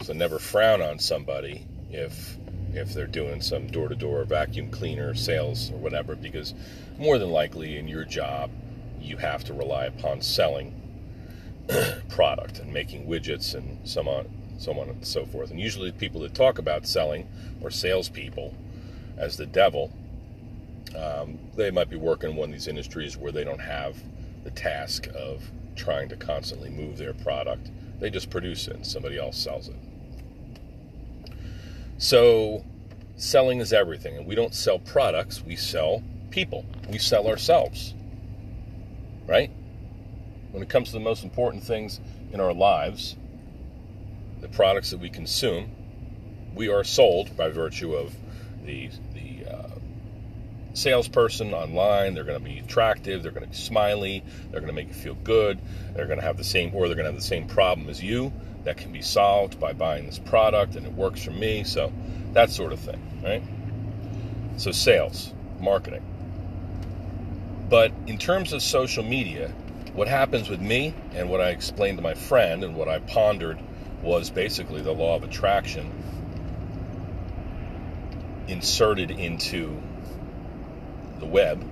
So 0.00 0.14
never 0.14 0.38
frown 0.38 0.80
on 0.80 0.98
somebody 0.98 1.66
if 1.90 2.38
if 2.72 2.94
they're 2.94 3.06
doing 3.06 3.42
some 3.42 3.66
door-to-door 3.66 4.24
vacuum 4.24 4.70
cleaner 4.70 5.14
sales 5.14 5.70
or 5.72 5.76
whatever, 5.76 6.16
because 6.16 6.54
more 6.96 7.18
than 7.18 7.30
likely 7.30 7.76
in 7.76 7.86
your 7.86 8.04
job 8.04 8.50
you 8.98 9.18
have 9.18 9.44
to 9.44 9.52
rely 9.52 9.84
upon 9.84 10.22
selling 10.22 10.72
product 12.08 12.60
and 12.60 12.72
making 12.72 13.06
widgets 13.06 13.54
and 13.54 13.86
some 13.86 14.08
on 14.08 14.26
so 14.58 14.72
on 14.78 14.88
and 14.88 15.06
so 15.06 15.26
forth. 15.26 15.50
And 15.50 15.60
usually, 15.60 15.92
people 15.92 16.20
that 16.22 16.34
talk 16.34 16.58
about 16.58 16.86
selling 16.86 17.28
or 17.60 17.70
salespeople 17.70 18.54
as 19.16 19.36
the 19.36 19.46
devil, 19.46 19.92
um, 20.96 21.38
they 21.56 21.70
might 21.70 21.90
be 21.90 21.96
working 21.96 22.30
in 22.30 22.36
one 22.36 22.48
of 22.50 22.52
these 22.52 22.68
industries 22.68 23.16
where 23.16 23.32
they 23.32 23.44
don't 23.44 23.60
have 23.60 23.96
the 24.44 24.50
task 24.50 25.08
of 25.14 25.42
trying 25.76 26.08
to 26.08 26.16
constantly 26.16 26.70
move 26.70 26.98
their 26.98 27.14
product. 27.14 27.70
They 28.00 28.10
just 28.10 28.30
produce 28.30 28.68
it 28.68 28.76
and 28.76 28.86
somebody 28.86 29.18
else 29.18 29.36
sells 29.36 29.68
it. 29.68 29.76
So, 31.98 32.64
selling 33.16 33.60
is 33.60 33.72
everything. 33.72 34.16
And 34.16 34.26
we 34.26 34.34
don't 34.34 34.54
sell 34.54 34.78
products, 34.78 35.42
we 35.42 35.56
sell 35.56 36.02
people, 36.30 36.64
we 36.90 36.98
sell 36.98 37.26
ourselves. 37.26 37.94
Right? 39.26 39.50
When 40.52 40.62
it 40.62 40.68
comes 40.68 40.88
to 40.88 40.92
the 40.94 41.00
most 41.00 41.24
important 41.24 41.62
things 41.62 42.00
in 42.32 42.40
our 42.40 42.52
lives, 42.52 43.16
the 44.44 44.50
products 44.50 44.90
that 44.90 45.00
we 45.00 45.08
consume, 45.08 45.70
we 46.54 46.68
are 46.68 46.84
sold 46.84 47.34
by 47.34 47.48
virtue 47.48 47.94
of 47.94 48.14
the 48.66 48.90
the 49.14 49.50
uh, 49.50 49.70
salesperson 50.74 51.54
online. 51.54 52.12
They're 52.12 52.24
going 52.24 52.38
to 52.38 52.44
be 52.44 52.58
attractive. 52.58 53.22
They're 53.22 53.32
going 53.32 53.44
to 53.44 53.48
be 53.48 53.56
smiley. 53.56 54.22
They're 54.50 54.60
going 54.60 54.70
to 54.70 54.74
make 54.74 54.88
you 54.88 54.94
feel 54.94 55.14
good. 55.14 55.58
They're 55.94 56.06
going 56.06 56.18
to 56.18 56.24
have 56.24 56.36
the 56.36 56.44
same, 56.44 56.74
or 56.74 56.88
they're 56.88 56.94
going 56.94 57.06
to 57.06 57.12
have 57.12 57.20
the 57.20 57.26
same 57.26 57.46
problem 57.46 57.88
as 57.88 58.02
you 58.02 58.34
that 58.64 58.76
can 58.76 58.92
be 58.92 59.00
solved 59.00 59.58
by 59.58 59.72
buying 59.72 60.04
this 60.04 60.18
product, 60.18 60.76
and 60.76 60.84
it 60.86 60.92
works 60.92 61.24
for 61.24 61.30
me. 61.30 61.64
So 61.64 61.90
that 62.34 62.50
sort 62.50 62.74
of 62.74 62.80
thing, 62.80 63.00
right? 63.24 63.42
So 64.58 64.72
sales, 64.72 65.32
marketing. 65.58 66.04
But 67.70 67.92
in 68.06 68.18
terms 68.18 68.52
of 68.52 68.60
social 68.60 69.04
media, 69.04 69.48
what 69.94 70.06
happens 70.06 70.50
with 70.50 70.60
me 70.60 70.94
and 71.14 71.30
what 71.30 71.40
I 71.40 71.48
explained 71.48 71.96
to 71.96 72.02
my 72.02 72.14
friend 72.14 72.62
and 72.62 72.76
what 72.76 72.90
I 72.90 72.98
pondered 72.98 73.58
was 74.04 74.30
basically 74.30 74.82
the 74.82 74.92
law 74.92 75.16
of 75.16 75.24
attraction 75.24 75.90
inserted 78.46 79.10
into 79.10 79.82
the 81.18 81.26
web 81.26 81.66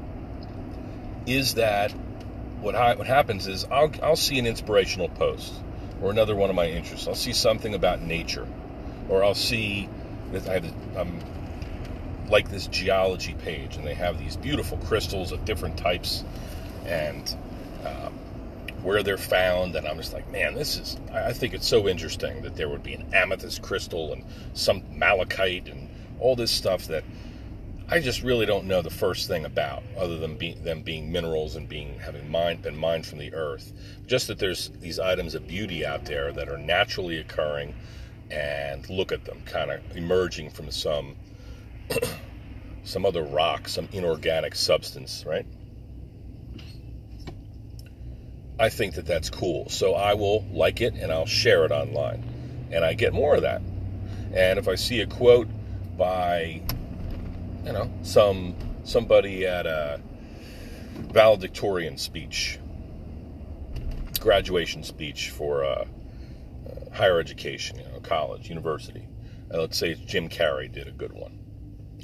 is 1.27 1.55
that 1.55 1.93
what, 2.61 2.75
I, 2.75 2.95
what 2.95 3.07
happens 3.07 3.47
is 3.47 3.65
I'll, 3.71 3.93
I'll 4.03 4.17
see 4.17 4.39
an 4.39 4.47
inspirational 4.47 5.09
post 5.09 5.53
or 6.01 6.11
another 6.11 6.35
one 6.35 6.51
of 6.51 6.57
my 6.57 6.67
interests. 6.67 7.07
I'll 7.07 7.15
see 7.15 7.33
something 7.33 7.75
about 7.75 8.03
nature, 8.03 8.47
or 9.09 9.23
I'll 9.25 9.35
see 9.35 9.89
that 10.33 10.49
I 10.49 10.55
have 10.55 10.75
I'm 10.97 11.21
like 12.29 12.51
this 12.51 12.67
geology 12.67 13.35
page, 13.35 13.77
and 13.77 13.87
they 13.87 13.95
have 13.95 14.19
these 14.19 14.37
beautiful 14.37 14.79
crystals 14.79 15.33
of 15.33 15.45
different 15.45 15.77
types, 15.77 16.25
and 16.87 17.37
uh, 17.85 18.11
where 18.83 19.03
they're 19.03 19.17
found, 19.17 19.77
and 19.77 19.87
I'm 19.87 19.97
just 19.97 20.13
like, 20.13 20.31
man, 20.31 20.55
this 20.55 20.77
is. 20.77 20.97
I 21.13 21.33
think 21.33 21.55
it's 21.55 21.67
so 21.67 21.89
interesting 21.89 22.43
that 22.43 22.57
there 22.57 22.69
would 22.69 22.83
be 22.83 22.95
an 22.95 23.13
amethyst 23.15 23.63
crystal 23.63 24.13
and 24.13 24.25
some 24.55 24.83
malachite 24.91 25.69
and 25.69 25.89
all 26.21 26.37
this 26.37 26.51
stuff 26.51 26.87
that 26.87 27.05
I 27.89 28.01
just 28.01 28.23
really 28.23 28.47
don't 28.47 28.67
know 28.67 28.81
the 28.81 28.91
first 28.91 29.29
thing 29.29 29.45
about, 29.45 29.83
other 29.99 30.19
than 30.19 30.37
be, 30.37 30.55
them 30.55 30.83
being 30.83 31.13
minerals 31.13 31.57
and 31.57 31.69
being 31.69 31.99
having 31.99 32.31
mined, 32.31 32.63
been 32.63 32.77
mined 32.77 33.07
from 33.07 33.19
the 33.19 33.35
earth. 33.35 33.73
Just 34.07 34.29
that 34.29 34.39
there's 34.39 34.71
these 34.81 34.99
items 34.99 35.35
of 35.35 35.47
beauty 35.47 35.85
out 35.85 36.05
there 36.05 36.33
that 36.33 36.49
are 36.49 36.59
naturally 36.59 37.19
occurring, 37.19 37.75
and 38.31 38.89
look 38.89 39.13
at 39.13 39.25
them, 39.25 39.43
kind 39.45 39.71
of 39.71 39.81
emerging 39.97 40.51
from 40.51 40.71
some 40.71 41.17
some 42.85 43.05
other 43.05 43.23
rock, 43.23 43.69
some 43.69 43.89
inorganic 43.93 44.55
substance, 44.55 45.25
right? 45.27 45.47
I 48.63 48.69
think 48.69 48.95
that 48.95 49.07
that's 49.07 49.29
cool. 49.29 49.69
So 49.71 49.95
I 49.95 50.15
will 50.15 50.47
like 50.53 50.81
it 50.81 50.95
and 50.95 51.11
I'll 51.11 51.27
share 51.27 51.65
it 51.65 51.73
online. 51.73 52.23
And 52.71 52.85
I 52.85 52.95
get 52.95 53.13
more 53.13 53.35
of 53.35 53.43
that. 53.43 53.61
And 54.33 54.57
if 54.57 54.69
I 54.69 54.77
see 54.77 55.01
a 55.01 55.07
quote 55.07 55.49
by, 55.99 56.63
you 57.65 57.73
know, 57.73 57.91
some 58.03 58.55
somebody 58.85 59.49
at 59.49 59.67
a 59.67 60.01
valedictorian 60.95 61.99
speech, 61.99 62.61
graduation 64.21 64.85
speech 64.85 65.31
for 65.31 65.65
uh, 65.65 65.69
uh, 65.75 66.95
higher 66.95 67.19
education, 67.19 67.81
you 67.81 67.85
know, 67.87 67.99
college, 67.99 68.49
university. 68.49 69.09
Uh, 69.53 69.59
let's 69.59 69.77
say 69.77 69.95
Jim 69.95 70.29
Carrey 70.29 70.73
did 70.73 70.87
a 70.87 70.93
good 70.93 71.13
one, 71.13 71.37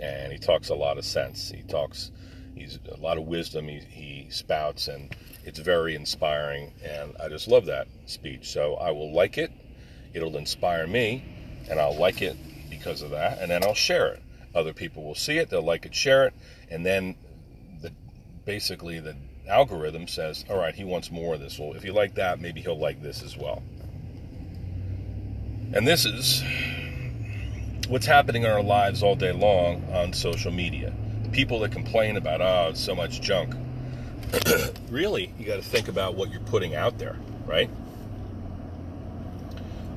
and 0.00 0.33
he 0.33 0.38
talks 0.38 0.71
a 0.71 0.75
lot 0.75 0.99
of 0.99 1.05
sense. 1.05 1.53
He 1.53 1.62
talks, 1.62 2.11
he's 2.57 2.81
a 2.91 2.97
lot 3.00 3.17
of 3.17 3.29
wisdom. 3.29 3.69
He, 3.69 3.79
he 3.88 4.27
spouts, 4.31 4.88
and 4.88 5.15
it's 5.49 5.59
very 5.59 5.95
inspiring, 5.95 6.75
and 6.85 7.17
I 7.19 7.28
just 7.31 7.49
love 7.49 7.64
that 7.67 7.88
speech. 8.05 8.50
So 8.50 8.75
I 8.75 8.90
will 8.90 9.14
like 9.14 9.38
it. 9.38 9.50
It'll 10.12 10.37
inspire 10.37 10.87
me, 10.87 11.25
and 11.71 11.81
I'll 11.81 11.97
like 11.97 12.21
it 12.21 12.37
because 12.69 13.00
of 13.00 13.11
that, 13.11 13.38
and 13.40 13.50
then 13.50 13.64
I'll 13.64 13.73
share 13.75 14.09
it. 14.09 14.23
Other 14.55 14.75
people 14.75 15.05
will 15.05 15.14
see 15.14 15.38
it, 15.38 15.49
they'll 15.49 15.62
like 15.62 15.87
it, 15.87 15.95
share 15.95 16.26
it, 16.26 16.35
and 16.71 16.85
then 16.85 17.17
the 17.81 17.93
basically 18.45 19.00
the 19.00 19.17
algorithm 19.49 20.07
says, 20.07 20.45
all 20.50 20.59
right, 20.59 20.75
he 20.75 20.85
wants 20.85 21.11
more 21.11 21.35
of 21.35 21.40
this. 21.40 21.59
Well, 21.59 21.73
if 21.73 21.83
you 21.85 21.93
like 21.95 22.17
that, 22.17 22.40
maybe 22.40 22.61
he'll 22.61 22.78
like 22.78 23.02
this 23.02 23.23
as 23.23 23.37
well. 23.37 23.62
And 25.73 25.87
this 25.87 26.05
is 26.05 26.43
what's 27.88 28.07
happening 28.07 28.43
in 28.43 28.50
our 28.50 28.62
lives 28.62 29.02
all 29.02 29.17
day 29.17 29.33
long 29.33 29.83
on 29.95 30.12
social 30.12 30.52
media. 30.52 30.95
People 31.33 31.61
that 31.61 31.73
complain 31.73 32.19
about, 32.19 32.43
oh, 32.43 32.75
so 32.75 32.95
much 32.95 33.23
junk. 33.23 33.55
really, 34.90 35.32
you 35.38 35.47
got 35.47 35.56
to 35.56 35.62
think 35.62 35.88
about 35.88 36.14
what 36.14 36.30
you're 36.30 36.40
putting 36.40 36.75
out 36.75 36.99
there, 36.99 37.16
right? 37.47 37.70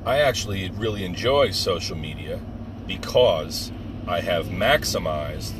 I 0.04 0.18
actually 0.18 0.70
really 0.70 1.04
enjoy 1.04 1.50
social 1.52 1.96
media 1.96 2.40
because 2.86 3.70
I 4.06 4.20
have 4.20 4.46
maximized, 4.46 5.52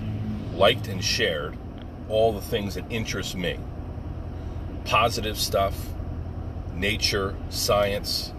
liked, 0.54 0.88
and 0.88 1.02
shared 1.04 1.56
all 2.08 2.32
the 2.32 2.40
things 2.40 2.74
that 2.74 2.84
interest 2.90 3.36
me 3.36 3.58
positive 4.84 5.38
stuff, 5.38 5.74
nature, 6.74 7.36
science, 7.50 8.32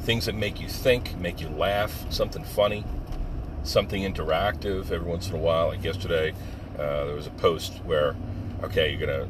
things 0.00 0.26
that 0.26 0.34
make 0.34 0.60
you 0.60 0.68
think, 0.68 1.18
make 1.18 1.40
you 1.40 1.48
laugh, 1.48 2.04
something 2.10 2.44
funny, 2.44 2.84
something 3.64 4.02
interactive 4.02 4.90
every 4.90 5.08
once 5.08 5.28
in 5.28 5.34
a 5.34 5.38
while. 5.38 5.68
Like 5.68 5.84
yesterday, 5.84 6.32
uh, 6.78 7.04
there 7.04 7.14
was 7.14 7.26
a 7.26 7.30
post 7.30 7.72
where 7.84 8.14
okay, 8.62 8.90
you're 8.90 9.06
gonna 9.06 9.28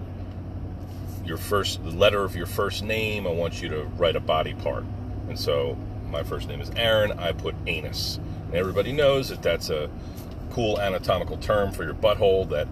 your 1.25 1.37
first 1.37 1.83
the 1.85 1.91
letter 1.91 2.25
of 2.25 2.35
your 2.35 2.47
first 2.47 2.83
name. 2.83 3.27
I 3.27 3.31
want 3.31 3.63
you 3.63 3.69
to 3.71 3.85
write 3.97 4.17
a 4.17 4.21
body 4.21 4.55
part, 4.55 4.85
and 5.29 5.39
so 5.39 5.77
my 6.09 6.23
first 6.23 6.49
name 6.49 6.61
is 6.61 6.71
Aaron. 6.77 7.13
I 7.13 7.33
put 7.33 7.55
anus, 7.67 8.19
and 8.47 8.55
everybody 8.55 8.93
knows 8.93 9.29
that 9.29 9.43
that's 9.43 9.71
a 9.71 9.89
cool 10.51 10.81
anatomical 10.81 11.37
term 11.37 11.73
for 11.73 11.85
your 11.85 11.95
butthole 11.95 12.49
that 12.49 12.67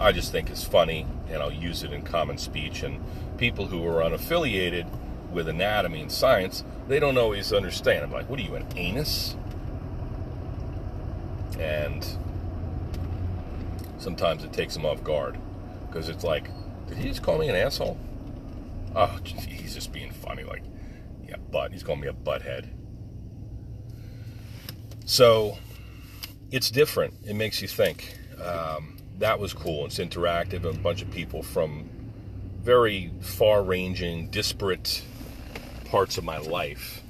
I 0.00 0.12
just 0.12 0.32
think 0.32 0.50
is 0.50 0.64
funny, 0.64 1.06
and 1.28 1.42
I'll 1.42 1.52
use 1.52 1.82
it 1.82 1.92
in 1.92 2.02
common 2.02 2.38
speech. 2.38 2.82
And 2.82 3.00
people 3.38 3.66
who 3.66 3.86
are 3.86 4.02
unaffiliated 4.02 4.86
with 5.30 5.48
anatomy 5.48 6.00
and 6.02 6.10
science, 6.10 6.64
they 6.88 6.98
don't 6.98 7.16
always 7.16 7.52
understand. 7.52 8.02
I'm 8.02 8.10
like, 8.10 8.28
what 8.28 8.40
are 8.40 8.42
you, 8.42 8.56
an 8.56 8.66
anus? 8.74 9.36
And 11.60 12.04
sometimes 13.98 14.42
it 14.42 14.52
takes 14.52 14.74
them 14.74 14.84
off 14.84 15.04
guard 15.04 15.38
because 15.90 16.08
it's 16.08 16.24
like, 16.24 16.48
did 16.86 16.98
he 16.98 17.08
just 17.08 17.22
call 17.22 17.38
me 17.38 17.48
an 17.48 17.56
asshole? 17.56 17.98
Oh, 18.94 19.18
he's 19.24 19.74
just 19.74 19.92
being 19.92 20.12
funny. 20.12 20.44
Like, 20.44 20.62
yeah, 21.26 21.36
butt. 21.50 21.72
He's 21.72 21.82
calling 21.82 22.00
me 22.00 22.08
a 22.08 22.12
butthead. 22.12 22.68
So 25.04 25.58
it's 26.50 26.70
different. 26.70 27.14
It 27.26 27.34
makes 27.34 27.60
you 27.60 27.68
think. 27.68 28.16
Um, 28.42 28.96
that 29.18 29.38
was 29.38 29.52
cool. 29.52 29.86
It's 29.86 29.98
interactive. 29.98 30.64
A 30.64 30.72
bunch 30.72 31.02
of 31.02 31.10
people 31.10 31.42
from 31.42 31.88
very 32.62 33.12
far 33.20 33.62
ranging, 33.62 34.30
disparate 34.30 35.02
parts 35.86 36.18
of 36.18 36.24
my 36.24 36.38
life. 36.38 37.02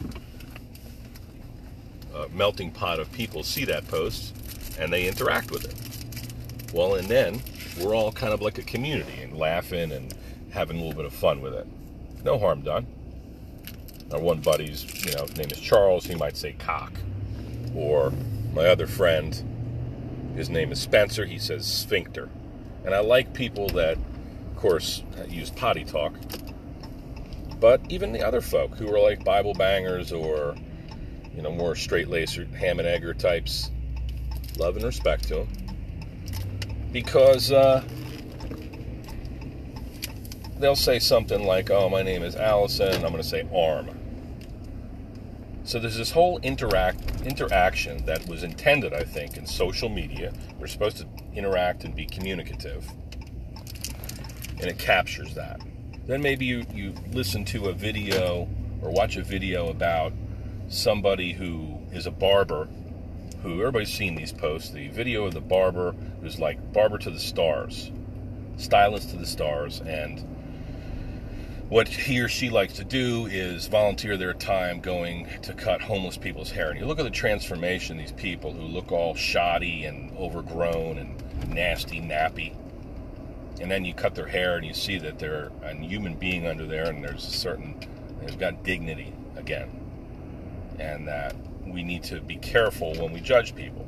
A 2.14 2.28
melting 2.30 2.70
pot 2.70 2.98
of 2.98 3.10
people 3.12 3.42
see 3.42 3.64
that 3.66 3.86
post 3.88 4.34
and 4.78 4.92
they 4.92 5.06
interact 5.06 5.50
with 5.50 5.64
it. 5.64 6.74
Well, 6.74 6.94
and 6.94 7.08
then 7.08 7.42
we're 7.80 7.94
all 7.94 8.12
kind 8.12 8.32
of 8.32 8.42
like 8.42 8.58
a 8.58 8.62
community 8.62 9.22
and 9.22 9.36
laughing 9.36 9.92
and 9.92 10.14
having 10.50 10.76
a 10.76 10.80
little 10.80 10.96
bit 10.96 11.06
of 11.06 11.12
fun 11.12 11.40
with 11.40 11.54
it. 11.54 11.66
No 12.24 12.38
harm 12.38 12.62
done. 12.62 12.86
Our 14.12 14.20
one 14.20 14.40
buddy's, 14.40 14.84
you 15.04 15.14
know, 15.14 15.22
his 15.22 15.36
name 15.36 15.50
is 15.50 15.60
Charles. 15.60 16.04
He 16.04 16.14
might 16.14 16.36
say 16.36 16.52
cock. 16.52 16.92
Or 17.74 18.12
my 18.52 18.66
other 18.66 18.86
friend, 18.86 19.34
his 20.36 20.50
name 20.50 20.72
is 20.72 20.80
Spencer. 20.80 21.24
He 21.24 21.38
says 21.38 21.66
sphincter. 21.66 22.28
And 22.84 22.94
I 22.94 23.00
like 23.00 23.32
people 23.32 23.68
that, 23.68 23.96
of 23.96 24.56
course, 24.56 25.02
use 25.28 25.50
potty 25.50 25.84
talk. 25.84 26.12
But 27.60 27.80
even 27.88 28.12
the 28.12 28.26
other 28.26 28.40
folk 28.40 28.74
who 28.76 28.92
are 28.92 29.00
like 29.00 29.24
Bible 29.24 29.54
bangers 29.54 30.12
or, 30.12 30.56
you 31.34 31.42
know, 31.42 31.52
more 31.52 31.76
straight 31.76 32.08
laced 32.08 32.36
ham 32.36 32.78
and 32.78 32.88
egger 32.88 33.14
types, 33.14 33.70
love 34.58 34.76
and 34.76 34.84
respect 34.84 35.28
to 35.28 35.34
them 35.34 35.48
because 36.92 37.52
uh, 37.52 37.82
they'll 40.58 40.76
say 40.76 40.98
something 40.98 41.44
like, 41.44 41.70
"Oh, 41.70 41.88
my 41.88 42.02
name 42.02 42.22
is 42.22 42.36
Allison," 42.36 42.94
I'm 42.94 43.12
going 43.12 43.16
to 43.16 43.22
say 43.22 43.48
"arm." 43.54 43.90
So 45.64 45.78
there's 45.78 45.96
this 45.96 46.10
whole 46.10 46.38
interact 46.38 47.22
interaction 47.24 48.04
that 48.06 48.26
was 48.26 48.42
intended, 48.42 48.92
I 48.92 49.04
think, 49.04 49.36
in 49.36 49.46
social 49.46 49.88
media. 49.88 50.32
We're 50.58 50.66
supposed 50.66 50.96
to 50.98 51.06
interact 51.34 51.84
and 51.84 51.94
be 51.94 52.06
communicative, 52.06 52.90
and 54.58 54.64
it 54.64 54.78
captures 54.78 55.34
that. 55.34 55.60
Then 56.06 56.22
maybe 56.22 56.44
you, 56.44 56.64
you 56.74 56.94
listen 57.12 57.44
to 57.46 57.68
a 57.68 57.72
video 57.72 58.48
or 58.82 58.90
watch 58.90 59.16
a 59.16 59.22
video 59.22 59.68
about 59.68 60.12
somebody 60.68 61.32
who 61.32 61.78
is 61.92 62.06
a 62.06 62.10
barber 62.10 62.68
who 63.42 63.60
everybody's 63.60 63.92
seen 63.92 64.14
these 64.14 64.32
posts. 64.32 64.70
The 64.70 64.88
video 64.88 65.24
of 65.24 65.34
the 65.34 65.40
barber 65.40 65.94
who's 66.20 66.38
like 66.38 66.72
barber 66.72 66.98
to 66.98 67.10
the 67.10 67.20
stars, 67.20 67.90
stylist 68.56 69.10
to 69.10 69.16
the 69.16 69.26
stars, 69.26 69.80
and 69.80 70.24
what 71.70 71.86
he 71.86 72.20
or 72.20 72.28
she 72.28 72.50
likes 72.50 72.74
to 72.74 72.84
do 72.84 73.26
is 73.26 73.68
volunteer 73.68 74.16
their 74.16 74.34
time 74.34 74.80
going 74.80 75.28
to 75.42 75.54
cut 75.54 75.80
homeless 75.80 76.16
people's 76.16 76.50
hair. 76.50 76.70
And 76.70 76.80
you 76.80 76.84
look 76.84 76.98
at 76.98 77.04
the 77.04 77.10
transformation 77.10 77.96
these 77.96 78.10
people 78.10 78.52
who 78.52 78.62
look 78.62 78.90
all 78.90 79.14
shoddy 79.14 79.84
and 79.84 80.10
overgrown 80.18 80.98
and 80.98 81.54
nasty, 81.54 82.00
nappy. 82.00 82.56
And 83.60 83.70
then 83.70 83.84
you 83.84 83.94
cut 83.94 84.16
their 84.16 84.26
hair 84.26 84.56
and 84.56 84.66
you 84.66 84.74
see 84.74 84.98
that 84.98 85.20
they're 85.20 85.52
a 85.62 85.72
human 85.76 86.16
being 86.16 86.44
under 86.44 86.66
there 86.66 86.86
and 86.86 87.04
there's 87.04 87.24
a 87.24 87.30
certain, 87.30 87.78
they've 88.20 88.38
got 88.38 88.64
dignity 88.64 89.12
again. 89.36 89.70
And 90.80 91.06
that 91.06 91.36
we 91.72 91.82
need 91.82 92.02
to 92.04 92.20
be 92.20 92.36
careful 92.36 92.94
when 92.94 93.12
we 93.12 93.20
judge 93.20 93.54
people. 93.54 93.86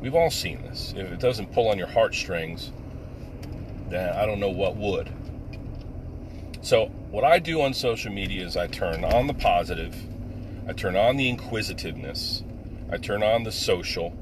We've 0.00 0.14
all 0.14 0.30
seen 0.30 0.62
this. 0.62 0.94
If 0.96 1.12
it 1.12 1.20
doesn't 1.20 1.52
pull 1.52 1.68
on 1.68 1.78
your 1.78 1.86
heartstrings, 1.86 2.72
then 3.88 4.14
I 4.16 4.26
don't 4.26 4.40
know 4.40 4.50
what 4.50 4.76
would. 4.76 5.12
So, 6.62 6.86
what 7.10 7.24
I 7.24 7.38
do 7.38 7.60
on 7.62 7.74
social 7.74 8.12
media 8.12 8.44
is 8.44 8.56
I 8.56 8.66
turn 8.66 9.04
on 9.04 9.26
the 9.26 9.34
positive, 9.34 9.94
I 10.68 10.72
turn 10.72 10.96
on 10.96 11.16
the 11.16 11.28
inquisitiveness, 11.28 12.44
I 12.90 12.98
turn 12.98 13.22
on 13.22 13.44
the 13.44 13.52
social, 13.52 14.16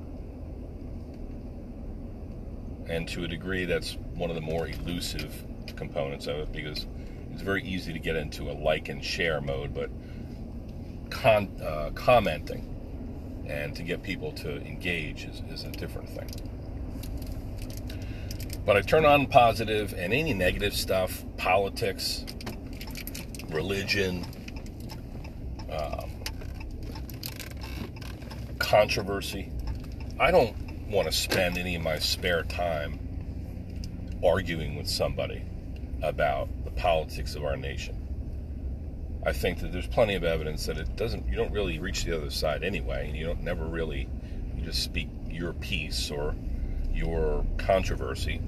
and 2.88 3.06
to 3.08 3.24
a 3.24 3.28
degree, 3.28 3.64
that's 3.64 3.96
one 4.14 4.30
of 4.30 4.36
the 4.36 4.42
more 4.42 4.68
elusive 4.68 5.44
components 5.76 6.26
of 6.26 6.36
it 6.36 6.52
because 6.52 6.86
it's 7.32 7.42
very 7.42 7.62
easy 7.62 7.92
to 7.92 7.98
get 7.98 8.16
into 8.16 8.50
a 8.50 8.52
like 8.52 8.88
and 8.88 9.04
share 9.04 9.40
mode, 9.40 9.74
but 9.74 9.90
con- 11.10 11.60
uh, 11.62 11.90
commenting 11.94 12.77
and 13.48 13.74
to 13.76 13.82
get 13.82 14.02
people 14.02 14.32
to 14.32 14.56
engage 14.64 15.24
is, 15.24 15.42
is 15.50 15.64
a 15.64 15.70
different 15.70 16.08
thing. 16.10 16.28
But 18.64 18.76
I 18.76 18.82
turn 18.82 19.06
on 19.06 19.26
positive 19.26 19.94
and 19.94 20.12
any 20.12 20.34
negative 20.34 20.74
stuff, 20.74 21.24
politics, 21.38 22.26
religion, 23.48 24.26
um, 25.70 26.10
controversy. 28.58 29.50
I 30.20 30.30
don't 30.30 30.54
want 30.90 31.08
to 31.08 31.12
spend 31.12 31.56
any 31.56 31.76
of 31.76 31.82
my 31.82 31.98
spare 31.98 32.42
time 32.42 32.98
arguing 34.22 34.76
with 34.76 34.88
somebody 34.88 35.42
about 36.02 36.48
the 36.64 36.70
politics 36.72 37.34
of 37.34 37.44
our 37.44 37.56
nation. 37.56 37.97
I 39.28 39.32
think 39.32 39.60
that 39.60 39.72
there's 39.72 39.86
plenty 39.86 40.14
of 40.14 40.24
evidence 40.24 40.64
that 40.66 40.78
it 40.78 40.96
doesn't 40.96 41.28
you 41.28 41.36
don't 41.36 41.52
really 41.52 41.78
reach 41.78 42.04
the 42.04 42.16
other 42.16 42.30
side 42.30 42.62
anyway, 42.62 43.06
and 43.08 43.16
you 43.16 43.26
don't 43.26 43.42
never 43.42 43.64
really 43.66 44.08
you 44.56 44.64
just 44.64 44.82
speak 44.82 45.08
your 45.28 45.52
piece 45.52 46.10
or 46.10 46.34
your 46.92 47.44
controversy 47.58 48.40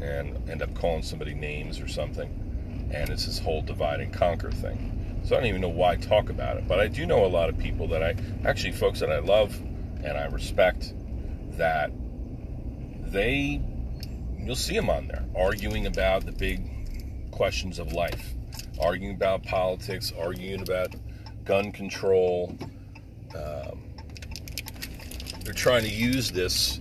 and 0.00 0.48
end 0.48 0.62
up 0.62 0.72
calling 0.74 1.02
somebody 1.02 1.34
names 1.34 1.80
or 1.80 1.88
something. 1.88 2.88
And 2.92 3.10
it's 3.10 3.26
this 3.26 3.38
whole 3.38 3.62
divide 3.62 4.00
and 4.00 4.12
conquer 4.12 4.52
thing. 4.52 5.20
So 5.24 5.34
I 5.34 5.40
don't 5.40 5.48
even 5.48 5.60
know 5.60 5.68
why 5.68 5.96
talk 5.96 6.30
about 6.30 6.56
it. 6.56 6.68
But 6.68 6.78
I 6.78 6.86
do 6.86 7.04
know 7.04 7.26
a 7.26 7.26
lot 7.26 7.48
of 7.48 7.58
people 7.58 7.88
that 7.88 8.02
I 8.02 8.14
actually 8.46 8.72
folks 8.72 9.00
that 9.00 9.10
I 9.10 9.18
love 9.18 9.60
and 10.04 10.16
I 10.16 10.26
respect 10.26 10.94
that 11.56 11.90
they 13.00 13.60
you'll 14.38 14.56
see 14.56 14.74
them 14.74 14.88
on 14.88 15.08
there 15.08 15.24
arguing 15.36 15.86
about 15.86 16.24
the 16.24 16.32
big 16.32 17.30
questions 17.32 17.78
of 17.78 17.92
life, 17.92 18.34
arguing 18.80 19.14
about 19.14 19.42
politics, 19.44 20.12
arguing 20.18 20.60
about 20.60 20.94
gun 21.44 21.72
control. 21.72 22.56
Um, 23.34 23.82
they're 25.44 25.54
trying 25.54 25.82
to 25.82 25.90
use 25.90 26.30
this 26.30 26.80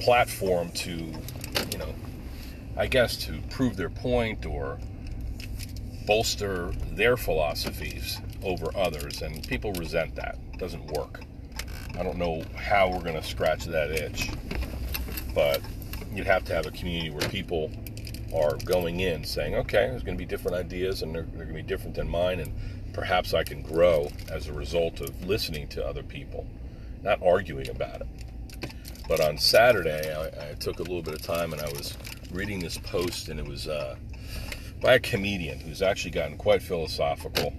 platform 0.00 0.70
to, 0.72 0.92
you 0.92 1.78
know, 1.78 1.94
I 2.76 2.86
guess 2.86 3.16
to 3.26 3.40
prove 3.50 3.76
their 3.76 3.90
point 3.90 4.46
or 4.46 4.78
bolster 6.06 6.72
their 6.92 7.16
philosophies 7.16 8.18
over 8.42 8.74
others, 8.76 9.22
and 9.22 9.46
people 9.46 9.72
resent 9.74 10.14
that. 10.16 10.38
It 10.54 10.58
doesn't 10.58 10.86
work. 10.92 11.20
I 11.98 12.02
don't 12.02 12.16
know 12.16 12.42
how 12.56 12.88
we're 12.90 13.02
going 13.02 13.20
to 13.20 13.22
scratch 13.22 13.66
that 13.66 13.90
itch, 13.90 14.30
but 15.34 15.60
you'd 16.12 16.26
have 16.26 16.44
to 16.46 16.54
have 16.54 16.66
a 16.66 16.70
community 16.70 17.10
where 17.10 17.28
people 17.28 17.70
are 18.34 18.56
going 18.64 19.00
in 19.00 19.24
saying, 19.24 19.54
okay, 19.54 19.88
there's 19.88 20.02
going 20.02 20.16
to 20.16 20.22
be 20.22 20.28
different 20.28 20.56
ideas 20.56 21.02
and 21.02 21.14
they're, 21.14 21.22
they're 21.22 21.44
going 21.44 21.56
to 21.56 21.62
be 21.62 21.62
different 21.62 21.96
than 21.96 22.08
mine, 22.08 22.40
and 22.40 22.52
perhaps 22.92 23.34
I 23.34 23.44
can 23.44 23.62
grow 23.62 24.08
as 24.30 24.48
a 24.48 24.52
result 24.52 25.00
of 25.00 25.26
listening 25.26 25.68
to 25.68 25.86
other 25.86 26.02
people, 26.02 26.46
not 27.02 27.22
arguing 27.22 27.68
about 27.68 28.02
it. 28.02 28.06
But 29.08 29.20
on 29.20 29.38
Saturday, 29.38 30.14
I, 30.14 30.50
I 30.50 30.54
took 30.54 30.78
a 30.78 30.82
little 30.82 31.02
bit 31.02 31.14
of 31.14 31.22
time 31.22 31.52
and 31.52 31.60
I 31.60 31.68
was 31.70 31.96
reading 32.32 32.60
this 32.60 32.78
post, 32.78 33.28
and 33.28 33.40
it 33.40 33.46
was 33.46 33.66
uh, 33.66 33.96
by 34.80 34.94
a 34.94 35.00
comedian 35.00 35.58
who's 35.58 35.82
actually 35.82 36.12
gotten 36.12 36.36
quite 36.36 36.62
philosophical, 36.62 37.52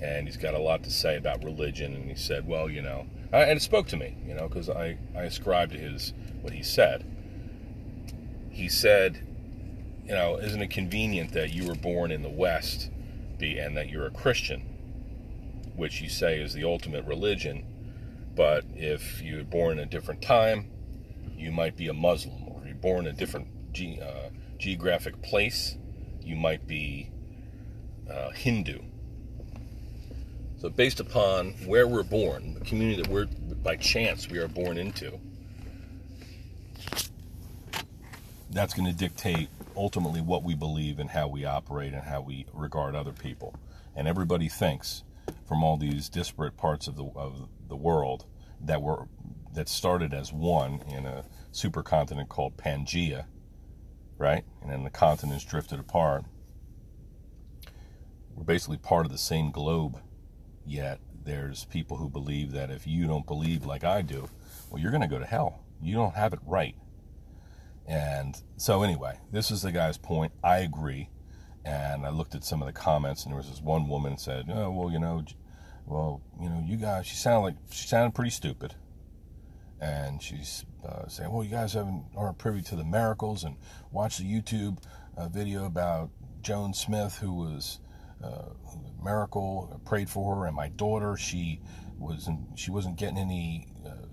and 0.00 0.26
he's 0.26 0.36
got 0.36 0.54
a 0.54 0.58
lot 0.58 0.82
to 0.82 0.90
say 0.90 1.16
about 1.16 1.44
religion. 1.44 1.94
And 1.94 2.10
he 2.10 2.16
said, 2.16 2.46
well, 2.46 2.68
you 2.68 2.82
know, 2.82 3.06
and 3.32 3.56
it 3.56 3.62
spoke 3.62 3.86
to 3.88 3.96
me, 3.96 4.16
you 4.26 4.34
know, 4.34 4.48
because 4.48 4.68
I, 4.68 4.98
I 5.14 5.22
ascribe 5.22 5.70
to 5.72 5.78
his 5.78 6.12
what 6.42 6.52
he 6.52 6.62
said. 6.62 7.04
He 8.50 8.68
said, 8.68 9.24
you 10.10 10.16
know, 10.16 10.38
isn't 10.38 10.60
it 10.60 10.70
convenient 10.70 11.30
that 11.34 11.54
you 11.54 11.68
were 11.68 11.76
born 11.76 12.10
in 12.10 12.22
the 12.22 12.28
West 12.28 12.90
and 13.40 13.76
that 13.76 13.88
you're 13.90 14.06
a 14.06 14.10
Christian, 14.10 14.60
which 15.76 16.02
you 16.02 16.08
say 16.08 16.40
is 16.40 16.52
the 16.52 16.64
ultimate 16.64 17.04
religion, 17.06 17.64
but 18.34 18.64
if 18.74 19.22
you 19.22 19.36
were 19.36 19.44
born 19.44 19.78
in 19.78 19.78
a 19.78 19.86
different 19.86 20.20
time, 20.20 20.68
you 21.36 21.52
might 21.52 21.76
be 21.76 21.86
a 21.86 21.92
Muslim, 21.92 22.48
or 22.48 22.60
you're 22.66 22.74
born 22.74 23.06
in 23.06 23.14
a 23.14 23.16
different 23.16 23.72
ge- 23.72 24.00
uh, 24.00 24.30
geographic 24.58 25.22
place, 25.22 25.76
you 26.22 26.34
might 26.34 26.66
be 26.66 27.08
uh, 28.12 28.30
Hindu. 28.30 28.80
So, 30.58 30.70
based 30.70 30.98
upon 30.98 31.52
where 31.66 31.86
we're 31.86 32.02
born, 32.02 32.54
the 32.54 32.60
community 32.60 33.00
that 33.00 33.10
we're 33.10 33.26
by 33.62 33.76
chance 33.76 34.28
we 34.28 34.38
are 34.38 34.48
born 34.48 34.76
into, 34.76 35.20
that's 38.50 38.74
going 38.74 38.90
to 38.90 38.96
dictate 38.96 39.48
ultimately 39.80 40.20
what 40.20 40.42
we 40.44 40.54
believe 40.54 40.98
and 40.98 41.08
how 41.08 41.26
we 41.26 41.46
operate 41.46 41.94
and 41.94 42.02
how 42.02 42.20
we 42.20 42.44
regard 42.52 42.94
other 42.94 43.12
people. 43.12 43.54
And 43.96 44.06
everybody 44.06 44.46
thinks 44.46 45.04
from 45.48 45.64
all 45.64 45.78
these 45.78 46.10
disparate 46.10 46.58
parts 46.58 46.86
of 46.86 46.96
the 46.96 47.06
of 47.16 47.48
the 47.66 47.76
world 47.76 48.26
that 48.60 48.82
were 48.82 49.08
that 49.54 49.70
started 49.70 50.12
as 50.12 50.34
one 50.34 50.82
in 50.82 51.06
a 51.06 51.24
supercontinent 51.50 52.28
called 52.28 52.58
Pangea, 52.58 53.24
right? 54.18 54.44
And 54.60 54.70
then 54.70 54.84
the 54.84 54.90
continents 54.90 55.44
drifted 55.44 55.80
apart. 55.80 56.24
We're 58.34 58.44
basically 58.44 58.76
part 58.76 59.06
of 59.06 59.12
the 59.12 59.18
same 59.18 59.50
globe, 59.50 59.98
yet 60.66 61.00
there's 61.24 61.64
people 61.64 61.96
who 61.96 62.10
believe 62.10 62.52
that 62.52 62.70
if 62.70 62.86
you 62.86 63.06
don't 63.06 63.26
believe 63.26 63.64
like 63.64 63.82
I 63.82 64.02
do, 64.02 64.28
well, 64.68 64.80
you're 64.80 64.92
going 64.92 65.02
to 65.02 65.08
go 65.08 65.18
to 65.18 65.26
hell. 65.26 65.64
You 65.82 65.94
don't 65.94 66.14
have 66.14 66.34
it 66.34 66.40
right. 66.46 66.76
And 67.86 68.40
so, 68.56 68.82
anyway, 68.82 69.18
this 69.32 69.50
is 69.50 69.62
the 69.62 69.72
guy's 69.72 69.98
point. 69.98 70.32
I 70.44 70.58
agree. 70.58 71.10
And 71.64 72.06
I 72.06 72.10
looked 72.10 72.34
at 72.34 72.44
some 72.44 72.62
of 72.62 72.66
the 72.66 72.72
comments, 72.72 73.24
and 73.24 73.32
there 73.32 73.36
was 73.36 73.50
this 73.50 73.60
one 73.60 73.88
woman 73.88 74.16
said, 74.16 74.46
"Oh, 74.48 74.70
well, 74.70 74.90
you 74.90 74.98
know, 74.98 75.24
well, 75.86 76.22
you 76.40 76.48
know, 76.48 76.62
you 76.66 76.76
guys." 76.76 77.06
She 77.06 77.16
sounded 77.16 77.40
like 77.40 77.56
she 77.70 77.86
sounded 77.86 78.14
pretty 78.14 78.30
stupid, 78.30 78.74
and 79.80 80.22
she's 80.22 80.64
uh, 80.86 81.06
saying, 81.08 81.30
"Well, 81.30 81.44
you 81.44 81.50
guys 81.50 81.74
haven't 81.74 82.04
aren't 82.16 82.38
privy 82.38 82.62
to 82.62 82.76
the 82.76 82.84
miracles." 82.84 83.44
And 83.44 83.56
watch 83.92 84.18
the 84.18 84.24
YouTube 84.24 84.78
uh, 85.18 85.28
video 85.28 85.66
about 85.66 86.10
Joan 86.40 86.72
Smith, 86.72 87.18
who 87.18 87.32
was 87.32 87.80
uh, 88.24 88.50
miracle 89.02 89.80
prayed 89.84 90.08
for 90.08 90.36
her, 90.36 90.46
and 90.46 90.56
my 90.56 90.68
daughter. 90.68 91.16
She 91.16 91.60
wasn't 91.98 92.58
she 92.58 92.70
wasn't 92.70 92.96
getting 92.96 93.18
any 93.18 93.68
uh, 93.86 94.06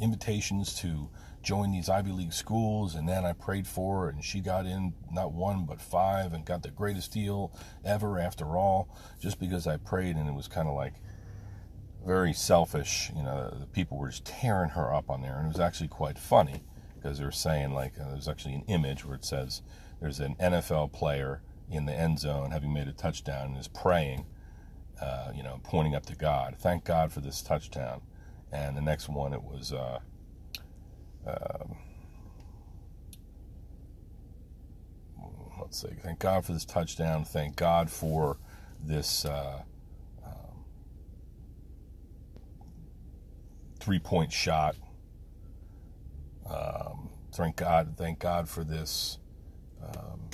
invitations 0.00 0.74
to 0.76 1.08
join 1.42 1.72
these 1.72 1.88
Ivy 1.88 2.12
League 2.12 2.32
schools, 2.32 2.94
and 2.94 3.08
then 3.08 3.24
I 3.24 3.32
prayed 3.32 3.66
for 3.66 4.02
her, 4.02 4.08
and 4.08 4.24
she 4.24 4.40
got 4.40 4.64
in 4.64 4.94
not 5.10 5.32
one 5.32 5.64
but 5.64 5.80
five, 5.80 6.32
and 6.32 6.44
got 6.44 6.62
the 6.62 6.70
greatest 6.70 7.12
deal 7.12 7.52
ever. 7.84 8.18
After 8.18 8.56
all, 8.56 8.96
just 9.20 9.40
because 9.40 9.66
I 9.66 9.76
prayed, 9.76 10.16
and 10.16 10.28
it 10.28 10.34
was 10.34 10.48
kind 10.48 10.68
of 10.68 10.74
like 10.74 10.94
very 12.06 12.32
selfish. 12.32 13.10
You 13.14 13.22
know, 13.22 13.56
the 13.58 13.66
people 13.66 13.98
were 13.98 14.10
just 14.10 14.24
tearing 14.24 14.70
her 14.70 14.94
up 14.94 15.10
on 15.10 15.22
there, 15.22 15.36
and 15.36 15.46
it 15.46 15.48
was 15.48 15.60
actually 15.60 15.88
quite 15.88 16.18
funny 16.18 16.62
because 16.94 17.18
they 17.18 17.24
were 17.24 17.32
saying 17.32 17.74
like 17.74 17.94
uh, 18.00 18.10
there's 18.10 18.28
actually 18.28 18.54
an 18.54 18.64
image 18.68 19.04
where 19.04 19.16
it 19.16 19.24
says 19.24 19.62
there's 20.00 20.20
an 20.20 20.36
NFL 20.40 20.92
player 20.92 21.42
in 21.70 21.86
the 21.86 21.94
end 21.94 22.18
zone 22.18 22.50
having 22.50 22.72
made 22.72 22.86
a 22.86 22.92
touchdown 22.92 23.48
and 23.48 23.56
is 23.56 23.68
praying, 23.68 24.26
uh, 25.00 25.32
you 25.34 25.42
know, 25.42 25.60
pointing 25.64 25.94
up 25.94 26.06
to 26.06 26.14
God. 26.14 26.56
Thank 26.58 26.84
God 26.84 27.12
for 27.12 27.20
this 27.20 27.42
touchdown. 27.42 28.02
And 28.52 28.76
the 28.76 28.82
next 28.82 29.08
one, 29.08 29.32
it 29.32 29.42
was. 29.42 29.72
Uh, 29.72 30.00
um, 31.26 31.76
let's 35.60 35.80
see. 35.80 35.88
Thank 36.02 36.18
God 36.18 36.44
for 36.44 36.52
this 36.52 36.64
touchdown. 36.64 37.24
Thank 37.24 37.56
God 37.56 37.90
for 37.90 38.38
this 38.84 39.24
uh, 39.24 39.62
um, 40.24 40.64
three 43.78 43.98
point 43.98 44.32
shot. 44.32 44.76
Um, 46.48 47.10
thank 47.32 47.56
God. 47.56 47.94
Thank 47.96 48.18
God 48.18 48.48
for 48.48 48.64
this 48.64 49.18
um, 49.82 50.28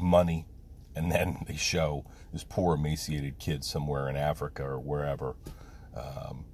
money. 0.00 0.46
And 0.94 1.10
then 1.10 1.44
they 1.48 1.56
show 1.56 2.04
this 2.32 2.44
poor 2.44 2.74
emaciated 2.74 3.38
kid 3.38 3.64
somewhere 3.64 4.08
in 4.08 4.16
Africa 4.16 4.64
or 4.64 4.80
wherever 4.80 5.36
um, 5.96 6.44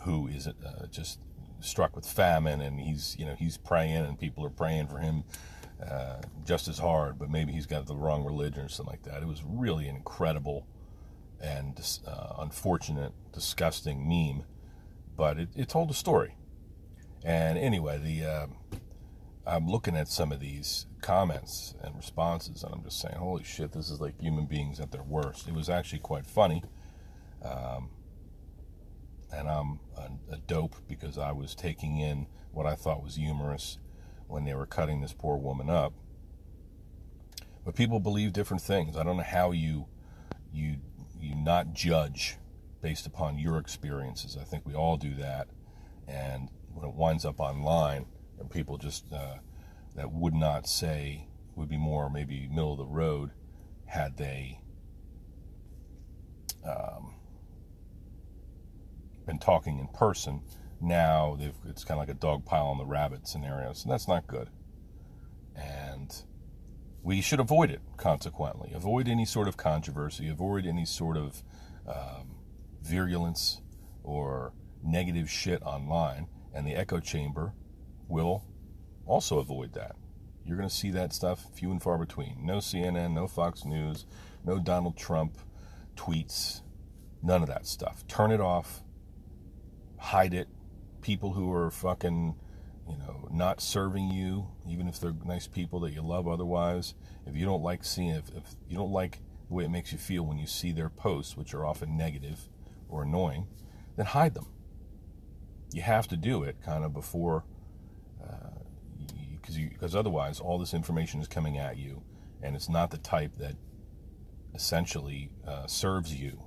who 0.00 0.26
is 0.28 0.46
uh, 0.46 0.86
just 0.90 1.18
struck 1.64 1.96
with 1.96 2.06
famine, 2.06 2.60
and 2.60 2.80
he's 2.80 3.16
you 3.18 3.26
know 3.26 3.34
he's 3.34 3.56
praying, 3.56 4.04
and 4.04 4.18
people 4.18 4.44
are 4.44 4.50
praying 4.50 4.88
for 4.88 4.98
him 4.98 5.24
uh, 5.82 6.20
just 6.44 6.68
as 6.68 6.78
hard, 6.78 7.18
but 7.18 7.30
maybe 7.30 7.52
he's 7.52 7.66
got 7.66 7.86
the 7.86 7.96
wrong 7.96 8.24
religion 8.24 8.64
or 8.64 8.68
something 8.68 8.92
like 8.92 9.02
that. 9.02 9.22
It 9.22 9.28
was 9.28 9.42
really 9.44 9.88
an 9.88 9.96
incredible 9.96 10.66
and 11.40 11.78
uh, 12.06 12.34
unfortunate, 12.38 13.12
disgusting 13.32 14.08
meme, 14.08 14.44
but 15.16 15.38
it, 15.38 15.48
it, 15.56 15.68
told 15.68 15.90
a 15.90 15.94
story. 15.94 16.36
And 17.24 17.58
anyway, 17.58 17.98
the 17.98 18.26
uh, 18.26 18.46
I'm 19.46 19.68
looking 19.68 19.96
at 19.96 20.08
some 20.08 20.32
of 20.32 20.40
these 20.40 20.86
comments 21.02 21.74
and 21.82 21.94
responses, 21.96 22.62
and 22.62 22.74
I'm 22.74 22.82
just 22.82 23.00
saying, 23.00 23.16
holy 23.16 23.44
shit, 23.44 23.72
this 23.72 23.90
is 23.90 24.00
like 24.00 24.18
human 24.18 24.46
beings 24.46 24.80
at 24.80 24.90
their 24.90 25.02
worst. 25.02 25.48
It 25.48 25.54
was 25.54 25.68
actually 25.68 25.98
quite 25.98 26.26
funny. 26.26 26.62
Um, 27.42 27.90
and 29.36 29.48
I'm 29.48 29.80
a, 29.96 30.34
a 30.34 30.38
dope 30.38 30.76
because 30.88 31.18
I 31.18 31.32
was 31.32 31.54
taking 31.54 31.98
in 31.98 32.26
what 32.52 32.66
I 32.66 32.74
thought 32.74 33.02
was 33.02 33.16
humorous 33.16 33.78
when 34.26 34.44
they 34.44 34.54
were 34.54 34.66
cutting 34.66 35.00
this 35.00 35.12
poor 35.12 35.36
woman 35.36 35.68
up. 35.68 35.92
But 37.64 37.74
people 37.74 38.00
believe 38.00 38.32
different 38.32 38.62
things. 38.62 38.96
I 38.96 39.02
don't 39.02 39.16
know 39.16 39.22
how 39.22 39.52
you 39.52 39.86
you 40.52 40.76
you 41.18 41.34
not 41.34 41.72
judge 41.72 42.36
based 42.82 43.06
upon 43.06 43.38
your 43.38 43.58
experiences. 43.58 44.36
I 44.38 44.44
think 44.44 44.66
we 44.66 44.74
all 44.74 44.96
do 44.96 45.14
that, 45.16 45.48
and 46.06 46.50
when 46.72 46.88
it 46.88 46.94
winds 46.94 47.24
up 47.24 47.40
online, 47.40 48.06
and 48.38 48.50
people 48.50 48.76
just 48.76 49.10
uh, 49.12 49.36
that 49.94 50.12
would 50.12 50.34
not 50.34 50.66
say 50.66 51.28
would 51.56 51.68
be 51.68 51.78
more 51.78 52.10
maybe 52.10 52.48
middle 52.48 52.72
of 52.72 52.78
the 52.78 52.84
road 52.84 53.30
had 53.86 54.16
they 54.16 54.60
um, 56.66 57.13
been 59.26 59.38
talking 59.38 59.78
in 59.78 59.88
person, 59.88 60.42
now 60.80 61.38
it's 61.66 61.84
kind 61.84 62.00
of 62.00 62.06
like 62.06 62.14
a 62.14 62.18
dog 62.18 62.44
pile 62.44 62.66
on 62.66 62.78
the 62.78 62.84
rabbit 62.84 63.26
scenario. 63.26 63.72
So 63.72 63.88
that's 63.88 64.08
not 64.08 64.26
good. 64.26 64.50
And 65.56 66.14
we 67.02 67.20
should 67.20 67.40
avoid 67.40 67.70
it, 67.70 67.80
consequently. 67.96 68.72
Avoid 68.74 69.08
any 69.08 69.24
sort 69.24 69.48
of 69.48 69.56
controversy, 69.56 70.28
avoid 70.28 70.66
any 70.66 70.84
sort 70.84 71.16
of 71.16 71.42
um, 71.86 72.36
virulence 72.82 73.60
or 74.02 74.52
negative 74.82 75.30
shit 75.30 75.62
online. 75.62 76.28
And 76.54 76.66
the 76.66 76.74
echo 76.74 77.00
chamber 77.00 77.52
will 78.08 78.44
also 79.06 79.38
avoid 79.38 79.72
that. 79.74 79.96
You're 80.44 80.56
going 80.56 80.68
to 80.68 80.74
see 80.74 80.90
that 80.90 81.12
stuff 81.12 81.46
few 81.54 81.70
and 81.70 81.82
far 81.82 81.98
between. 81.98 82.44
No 82.44 82.58
CNN, 82.58 83.12
no 83.12 83.26
Fox 83.26 83.64
News, 83.64 84.04
no 84.44 84.58
Donald 84.58 84.96
Trump 84.96 85.38
tweets, 85.96 86.60
none 87.22 87.42
of 87.42 87.48
that 87.48 87.66
stuff. 87.66 88.06
Turn 88.06 88.30
it 88.30 88.40
off, 88.40 88.83
hide 90.04 90.34
it. 90.34 90.48
People 91.02 91.32
who 91.32 91.52
are 91.52 91.70
fucking, 91.70 92.34
you 92.88 92.96
know, 92.98 93.28
not 93.30 93.60
serving 93.60 94.10
you, 94.10 94.48
even 94.68 94.88
if 94.88 95.00
they're 95.00 95.14
nice 95.24 95.46
people 95.46 95.80
that 95.80 95.92
you 95.92 96.02
love 96.02 96.28
otherwise, 96.28 96.94
if 97.26 97.36
you 97.36 97.44
don't 97.44 97.62
like 97.62 97.84
seeing, 97.84 98.10
if, 98.10 98.28
if 98.30 98.54
you 98.68 98.76
don't 98.76 98.92
like 98.92 99.18
the 99.48 99.54
way 99.54 99.64
it 99.64 99.70
makes 99.70 99.92
you 99.92 99.98
feel 99.98 100.24
when 100.24 100.38
you 100.38 100.46
see 100.46 100.72
their 100.72 100.88
posts, 100.88 101.36
which 101.36 101.52
are 101.54 101.64
often 101.64 101.96
negative 101.96 102.48
or 102.88 103.02
annoying, 103.02 103.46
then 103.96 104.06
hide 104.06 104.34
them. 104.34 104.46
You 105.72 105.82
have 105.82 106.08
to 106.08 106.16
do 106.16 106.42
it 106.44 106.56
kind 106.64 106.84
of 106.84 106.92
before 106.94 107.44
because 109.44 109.56
because 109.56 109.94
otherwise 109.94 110.40
all 110.40 110.58
this 110.58 110.74
information 110.74 111.20
is 111.20 111.28
coming 111.28 111.58
at 111.58 111.76
you, 111.76 112.02
and 112.42 112.56
it's 112.56 112.68
not 112.68 112.90
the 112.90 112.98
type 112.98 113.36
that 113.38 113.56
essentially 114.54 115.30
uh, 115.46 115.66
serves 115.66 116.14
you. 116.14 116.42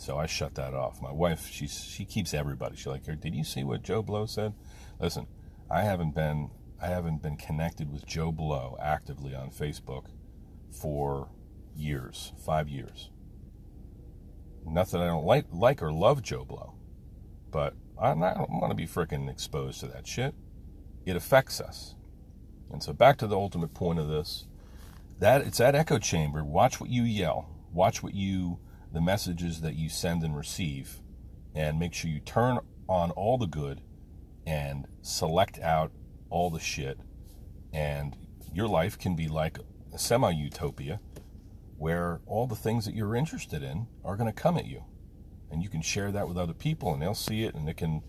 So 0.00 0.16
I 0.16 0.26
shut 0.26 0.54
that 0.54 0.72
off. 0.72 1.02
My 1.02 1.12
wife, 1.12 1.50
she 1.50 1.66
she 1.66 2.04
keeps 2.04 2.32
everybody. 2.32 2.76
She's 2.76 2.86
like, 2.86 3.04
"Did 3.04 3.34
you 3.34 3.44
see 3.44 3.64
what 3.64 3.82
Joe 3.82 4.02
Blow 4.02 4.24
said?" 4.24 4.54
Listen, 4.98 5.26
I 5.70 5.82
haven't 5.82 6.14
been 6.14 6.50
I 6.80 6.86
haven't 6.86 7.22
been 7.22 7.36
connected 7.36 7.92
with 7.92 8.06
Joe 8.06 8.32
Blow 8.32 8.78
actively 8.80 9.34
on 9.34 9.50
Facebook 9.50 10.06
for 10.70 11.28
years, 11.76 12.32
five 12.44 12.68
years. 12.68 13.10
Not 14.64 14.90
that 14.90 15.02
I 15.02 15.06
don't 15.06 15.26
like 15.26 15.46
like 15.52 15.82
or 15.82 15.92
love 15.92 16.22
Joe 16.22 16.46
Blow, 16.46 16.74
but 17.50 17.74
I, 18.00 18.14
don't 18.14 18.50
want 18.50 18.70
to 18.70 18.74
be 18.74 18.86
freaking 18.86 19.30
exposed 19.30 19.80
to 19.80 19.86
that 19.88 20.06
shit 20.06 20.34
it 21.04 21.16
affects 21.16 21.60
us. 21.60 21.94
And 22.70 22.82
so 22.82 22.92
back 22.92 23.18
to 23.18 23.26
the 23.26 23.36
ultimate 23.36 23.74
point 23.74 23.98
of 23.98 24.08
this, 24.08 24.46
that 25.18 25.42
it's 25.42 25.58
that 25.58 25.74
echo 25.74 25.98
chamber. 25.98 26.44
Watch 26.44 26.80
what 26.80 26.90
you 26.90 27.02
yell. 27.02 27.48
Watch 27.72 28.02
what 28.02 28.14
you 28.14 28.58
the 28.92 29.00
messages 29.00 29.60
that 29.60 29.76
you 29.76 29.88
send 29.88 30.22
and 30.22 30.36
receive 30.36 31.00
and 31.54 31.78
make 31.78 31.94
sure 31.94 32.10
you 32.10 32.20
turn 32.20 32.58
on 32.88 33.10
all 33.12 33.38
the 33.38 33.46
good 33.46 33.80
and 34.46 34.86
select 35.02 35.58
out 35.60 35.92
all 36.28 36.50
the 36.50 36.60
shit 36.60 36.98
and 37.72 38.16
your 38.52 38.68
life 38.68 38.98
can 38.98 39.14
be 39.14 39.28
like 39.28 39.58
a 39.92 39.98
semi 39.98 40.30
utopia 40.30 41.00
where 41.76 42.20
all 42.26 42.46
the 42.46 42.56
things 42.56 42.84
that 42.84 42.94
you're 42.94 43.14
interested 43.14 43.62
in 43.62 43.86
are 44.04 44.16
going 44.16 44.32
to 44.32 44.40
come 44.40 44.56
at 44.56 44.66
you 44.66 44.84
and 45.50 45.62
you 45.62 45.68
can 45.68 45.82
share 45.82 46.12
that 46.12 46.28
with 46.28 46.36
other 46.36 46.52
people 46.52 46.92
and 46.92 47.02
they'll 47.02 47.14
see 47.14 47.44
it 47.44 47.54
and 47.54 47.68
it 47.68 47.76
can 47.76 48.02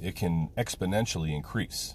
it 0.00 0.14
can 0.16 0.48
exponentially 0.56 1.34
increase 1.34 1.94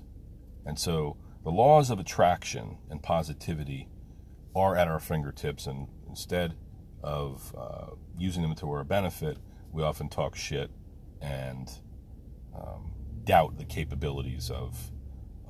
and 0.65 0.77
so 0.77 1.17
the 1.43 1.51
laws 1.51 1.89
of 1.89 1.97
attraction 1.97 2.77
and 2.89 3.01
positivity 3.01 3.87
are 4.53 4.75
at 4.75 4.89
our 4.89 4.99
fingertips. 4.99 5.65
And 5.65 5.87
instead 6.05 6.55
of 7.03 7.55
uh, 7.57 7.95
using 8.17 8.41
them 8.41 8.55
to 8.55 8.69
our 8.71 8.83
benefit, 8.83 9.37
we 9.71 9.83
often 9.83 10.09
talk 10.09 10.35
shit 10.35 10.71
and 11.21 11.69
um, 12.55 12.91
doubt 13.23 13.57
the 13.57 13.65
capabilities 13.65 14.49
of, 14.49 14.91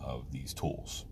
of 0.01 0.31
these 0.31 0.53
tools. 0.53 1.05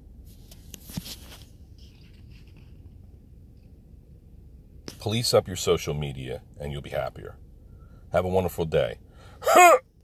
Police 4.99 5.33
up 5.33 5.47
your 5.47 5.55
social 5.55 5.93
media 5.93 6.41
and 6.59 6.71
you'll 6.71 6.81
be 6.81 6.89
happier. 6.89 7.35
Have 8.11 8.25
a 8.25 8.29
wonderful 8.29 8.65
day. 8.65 8.97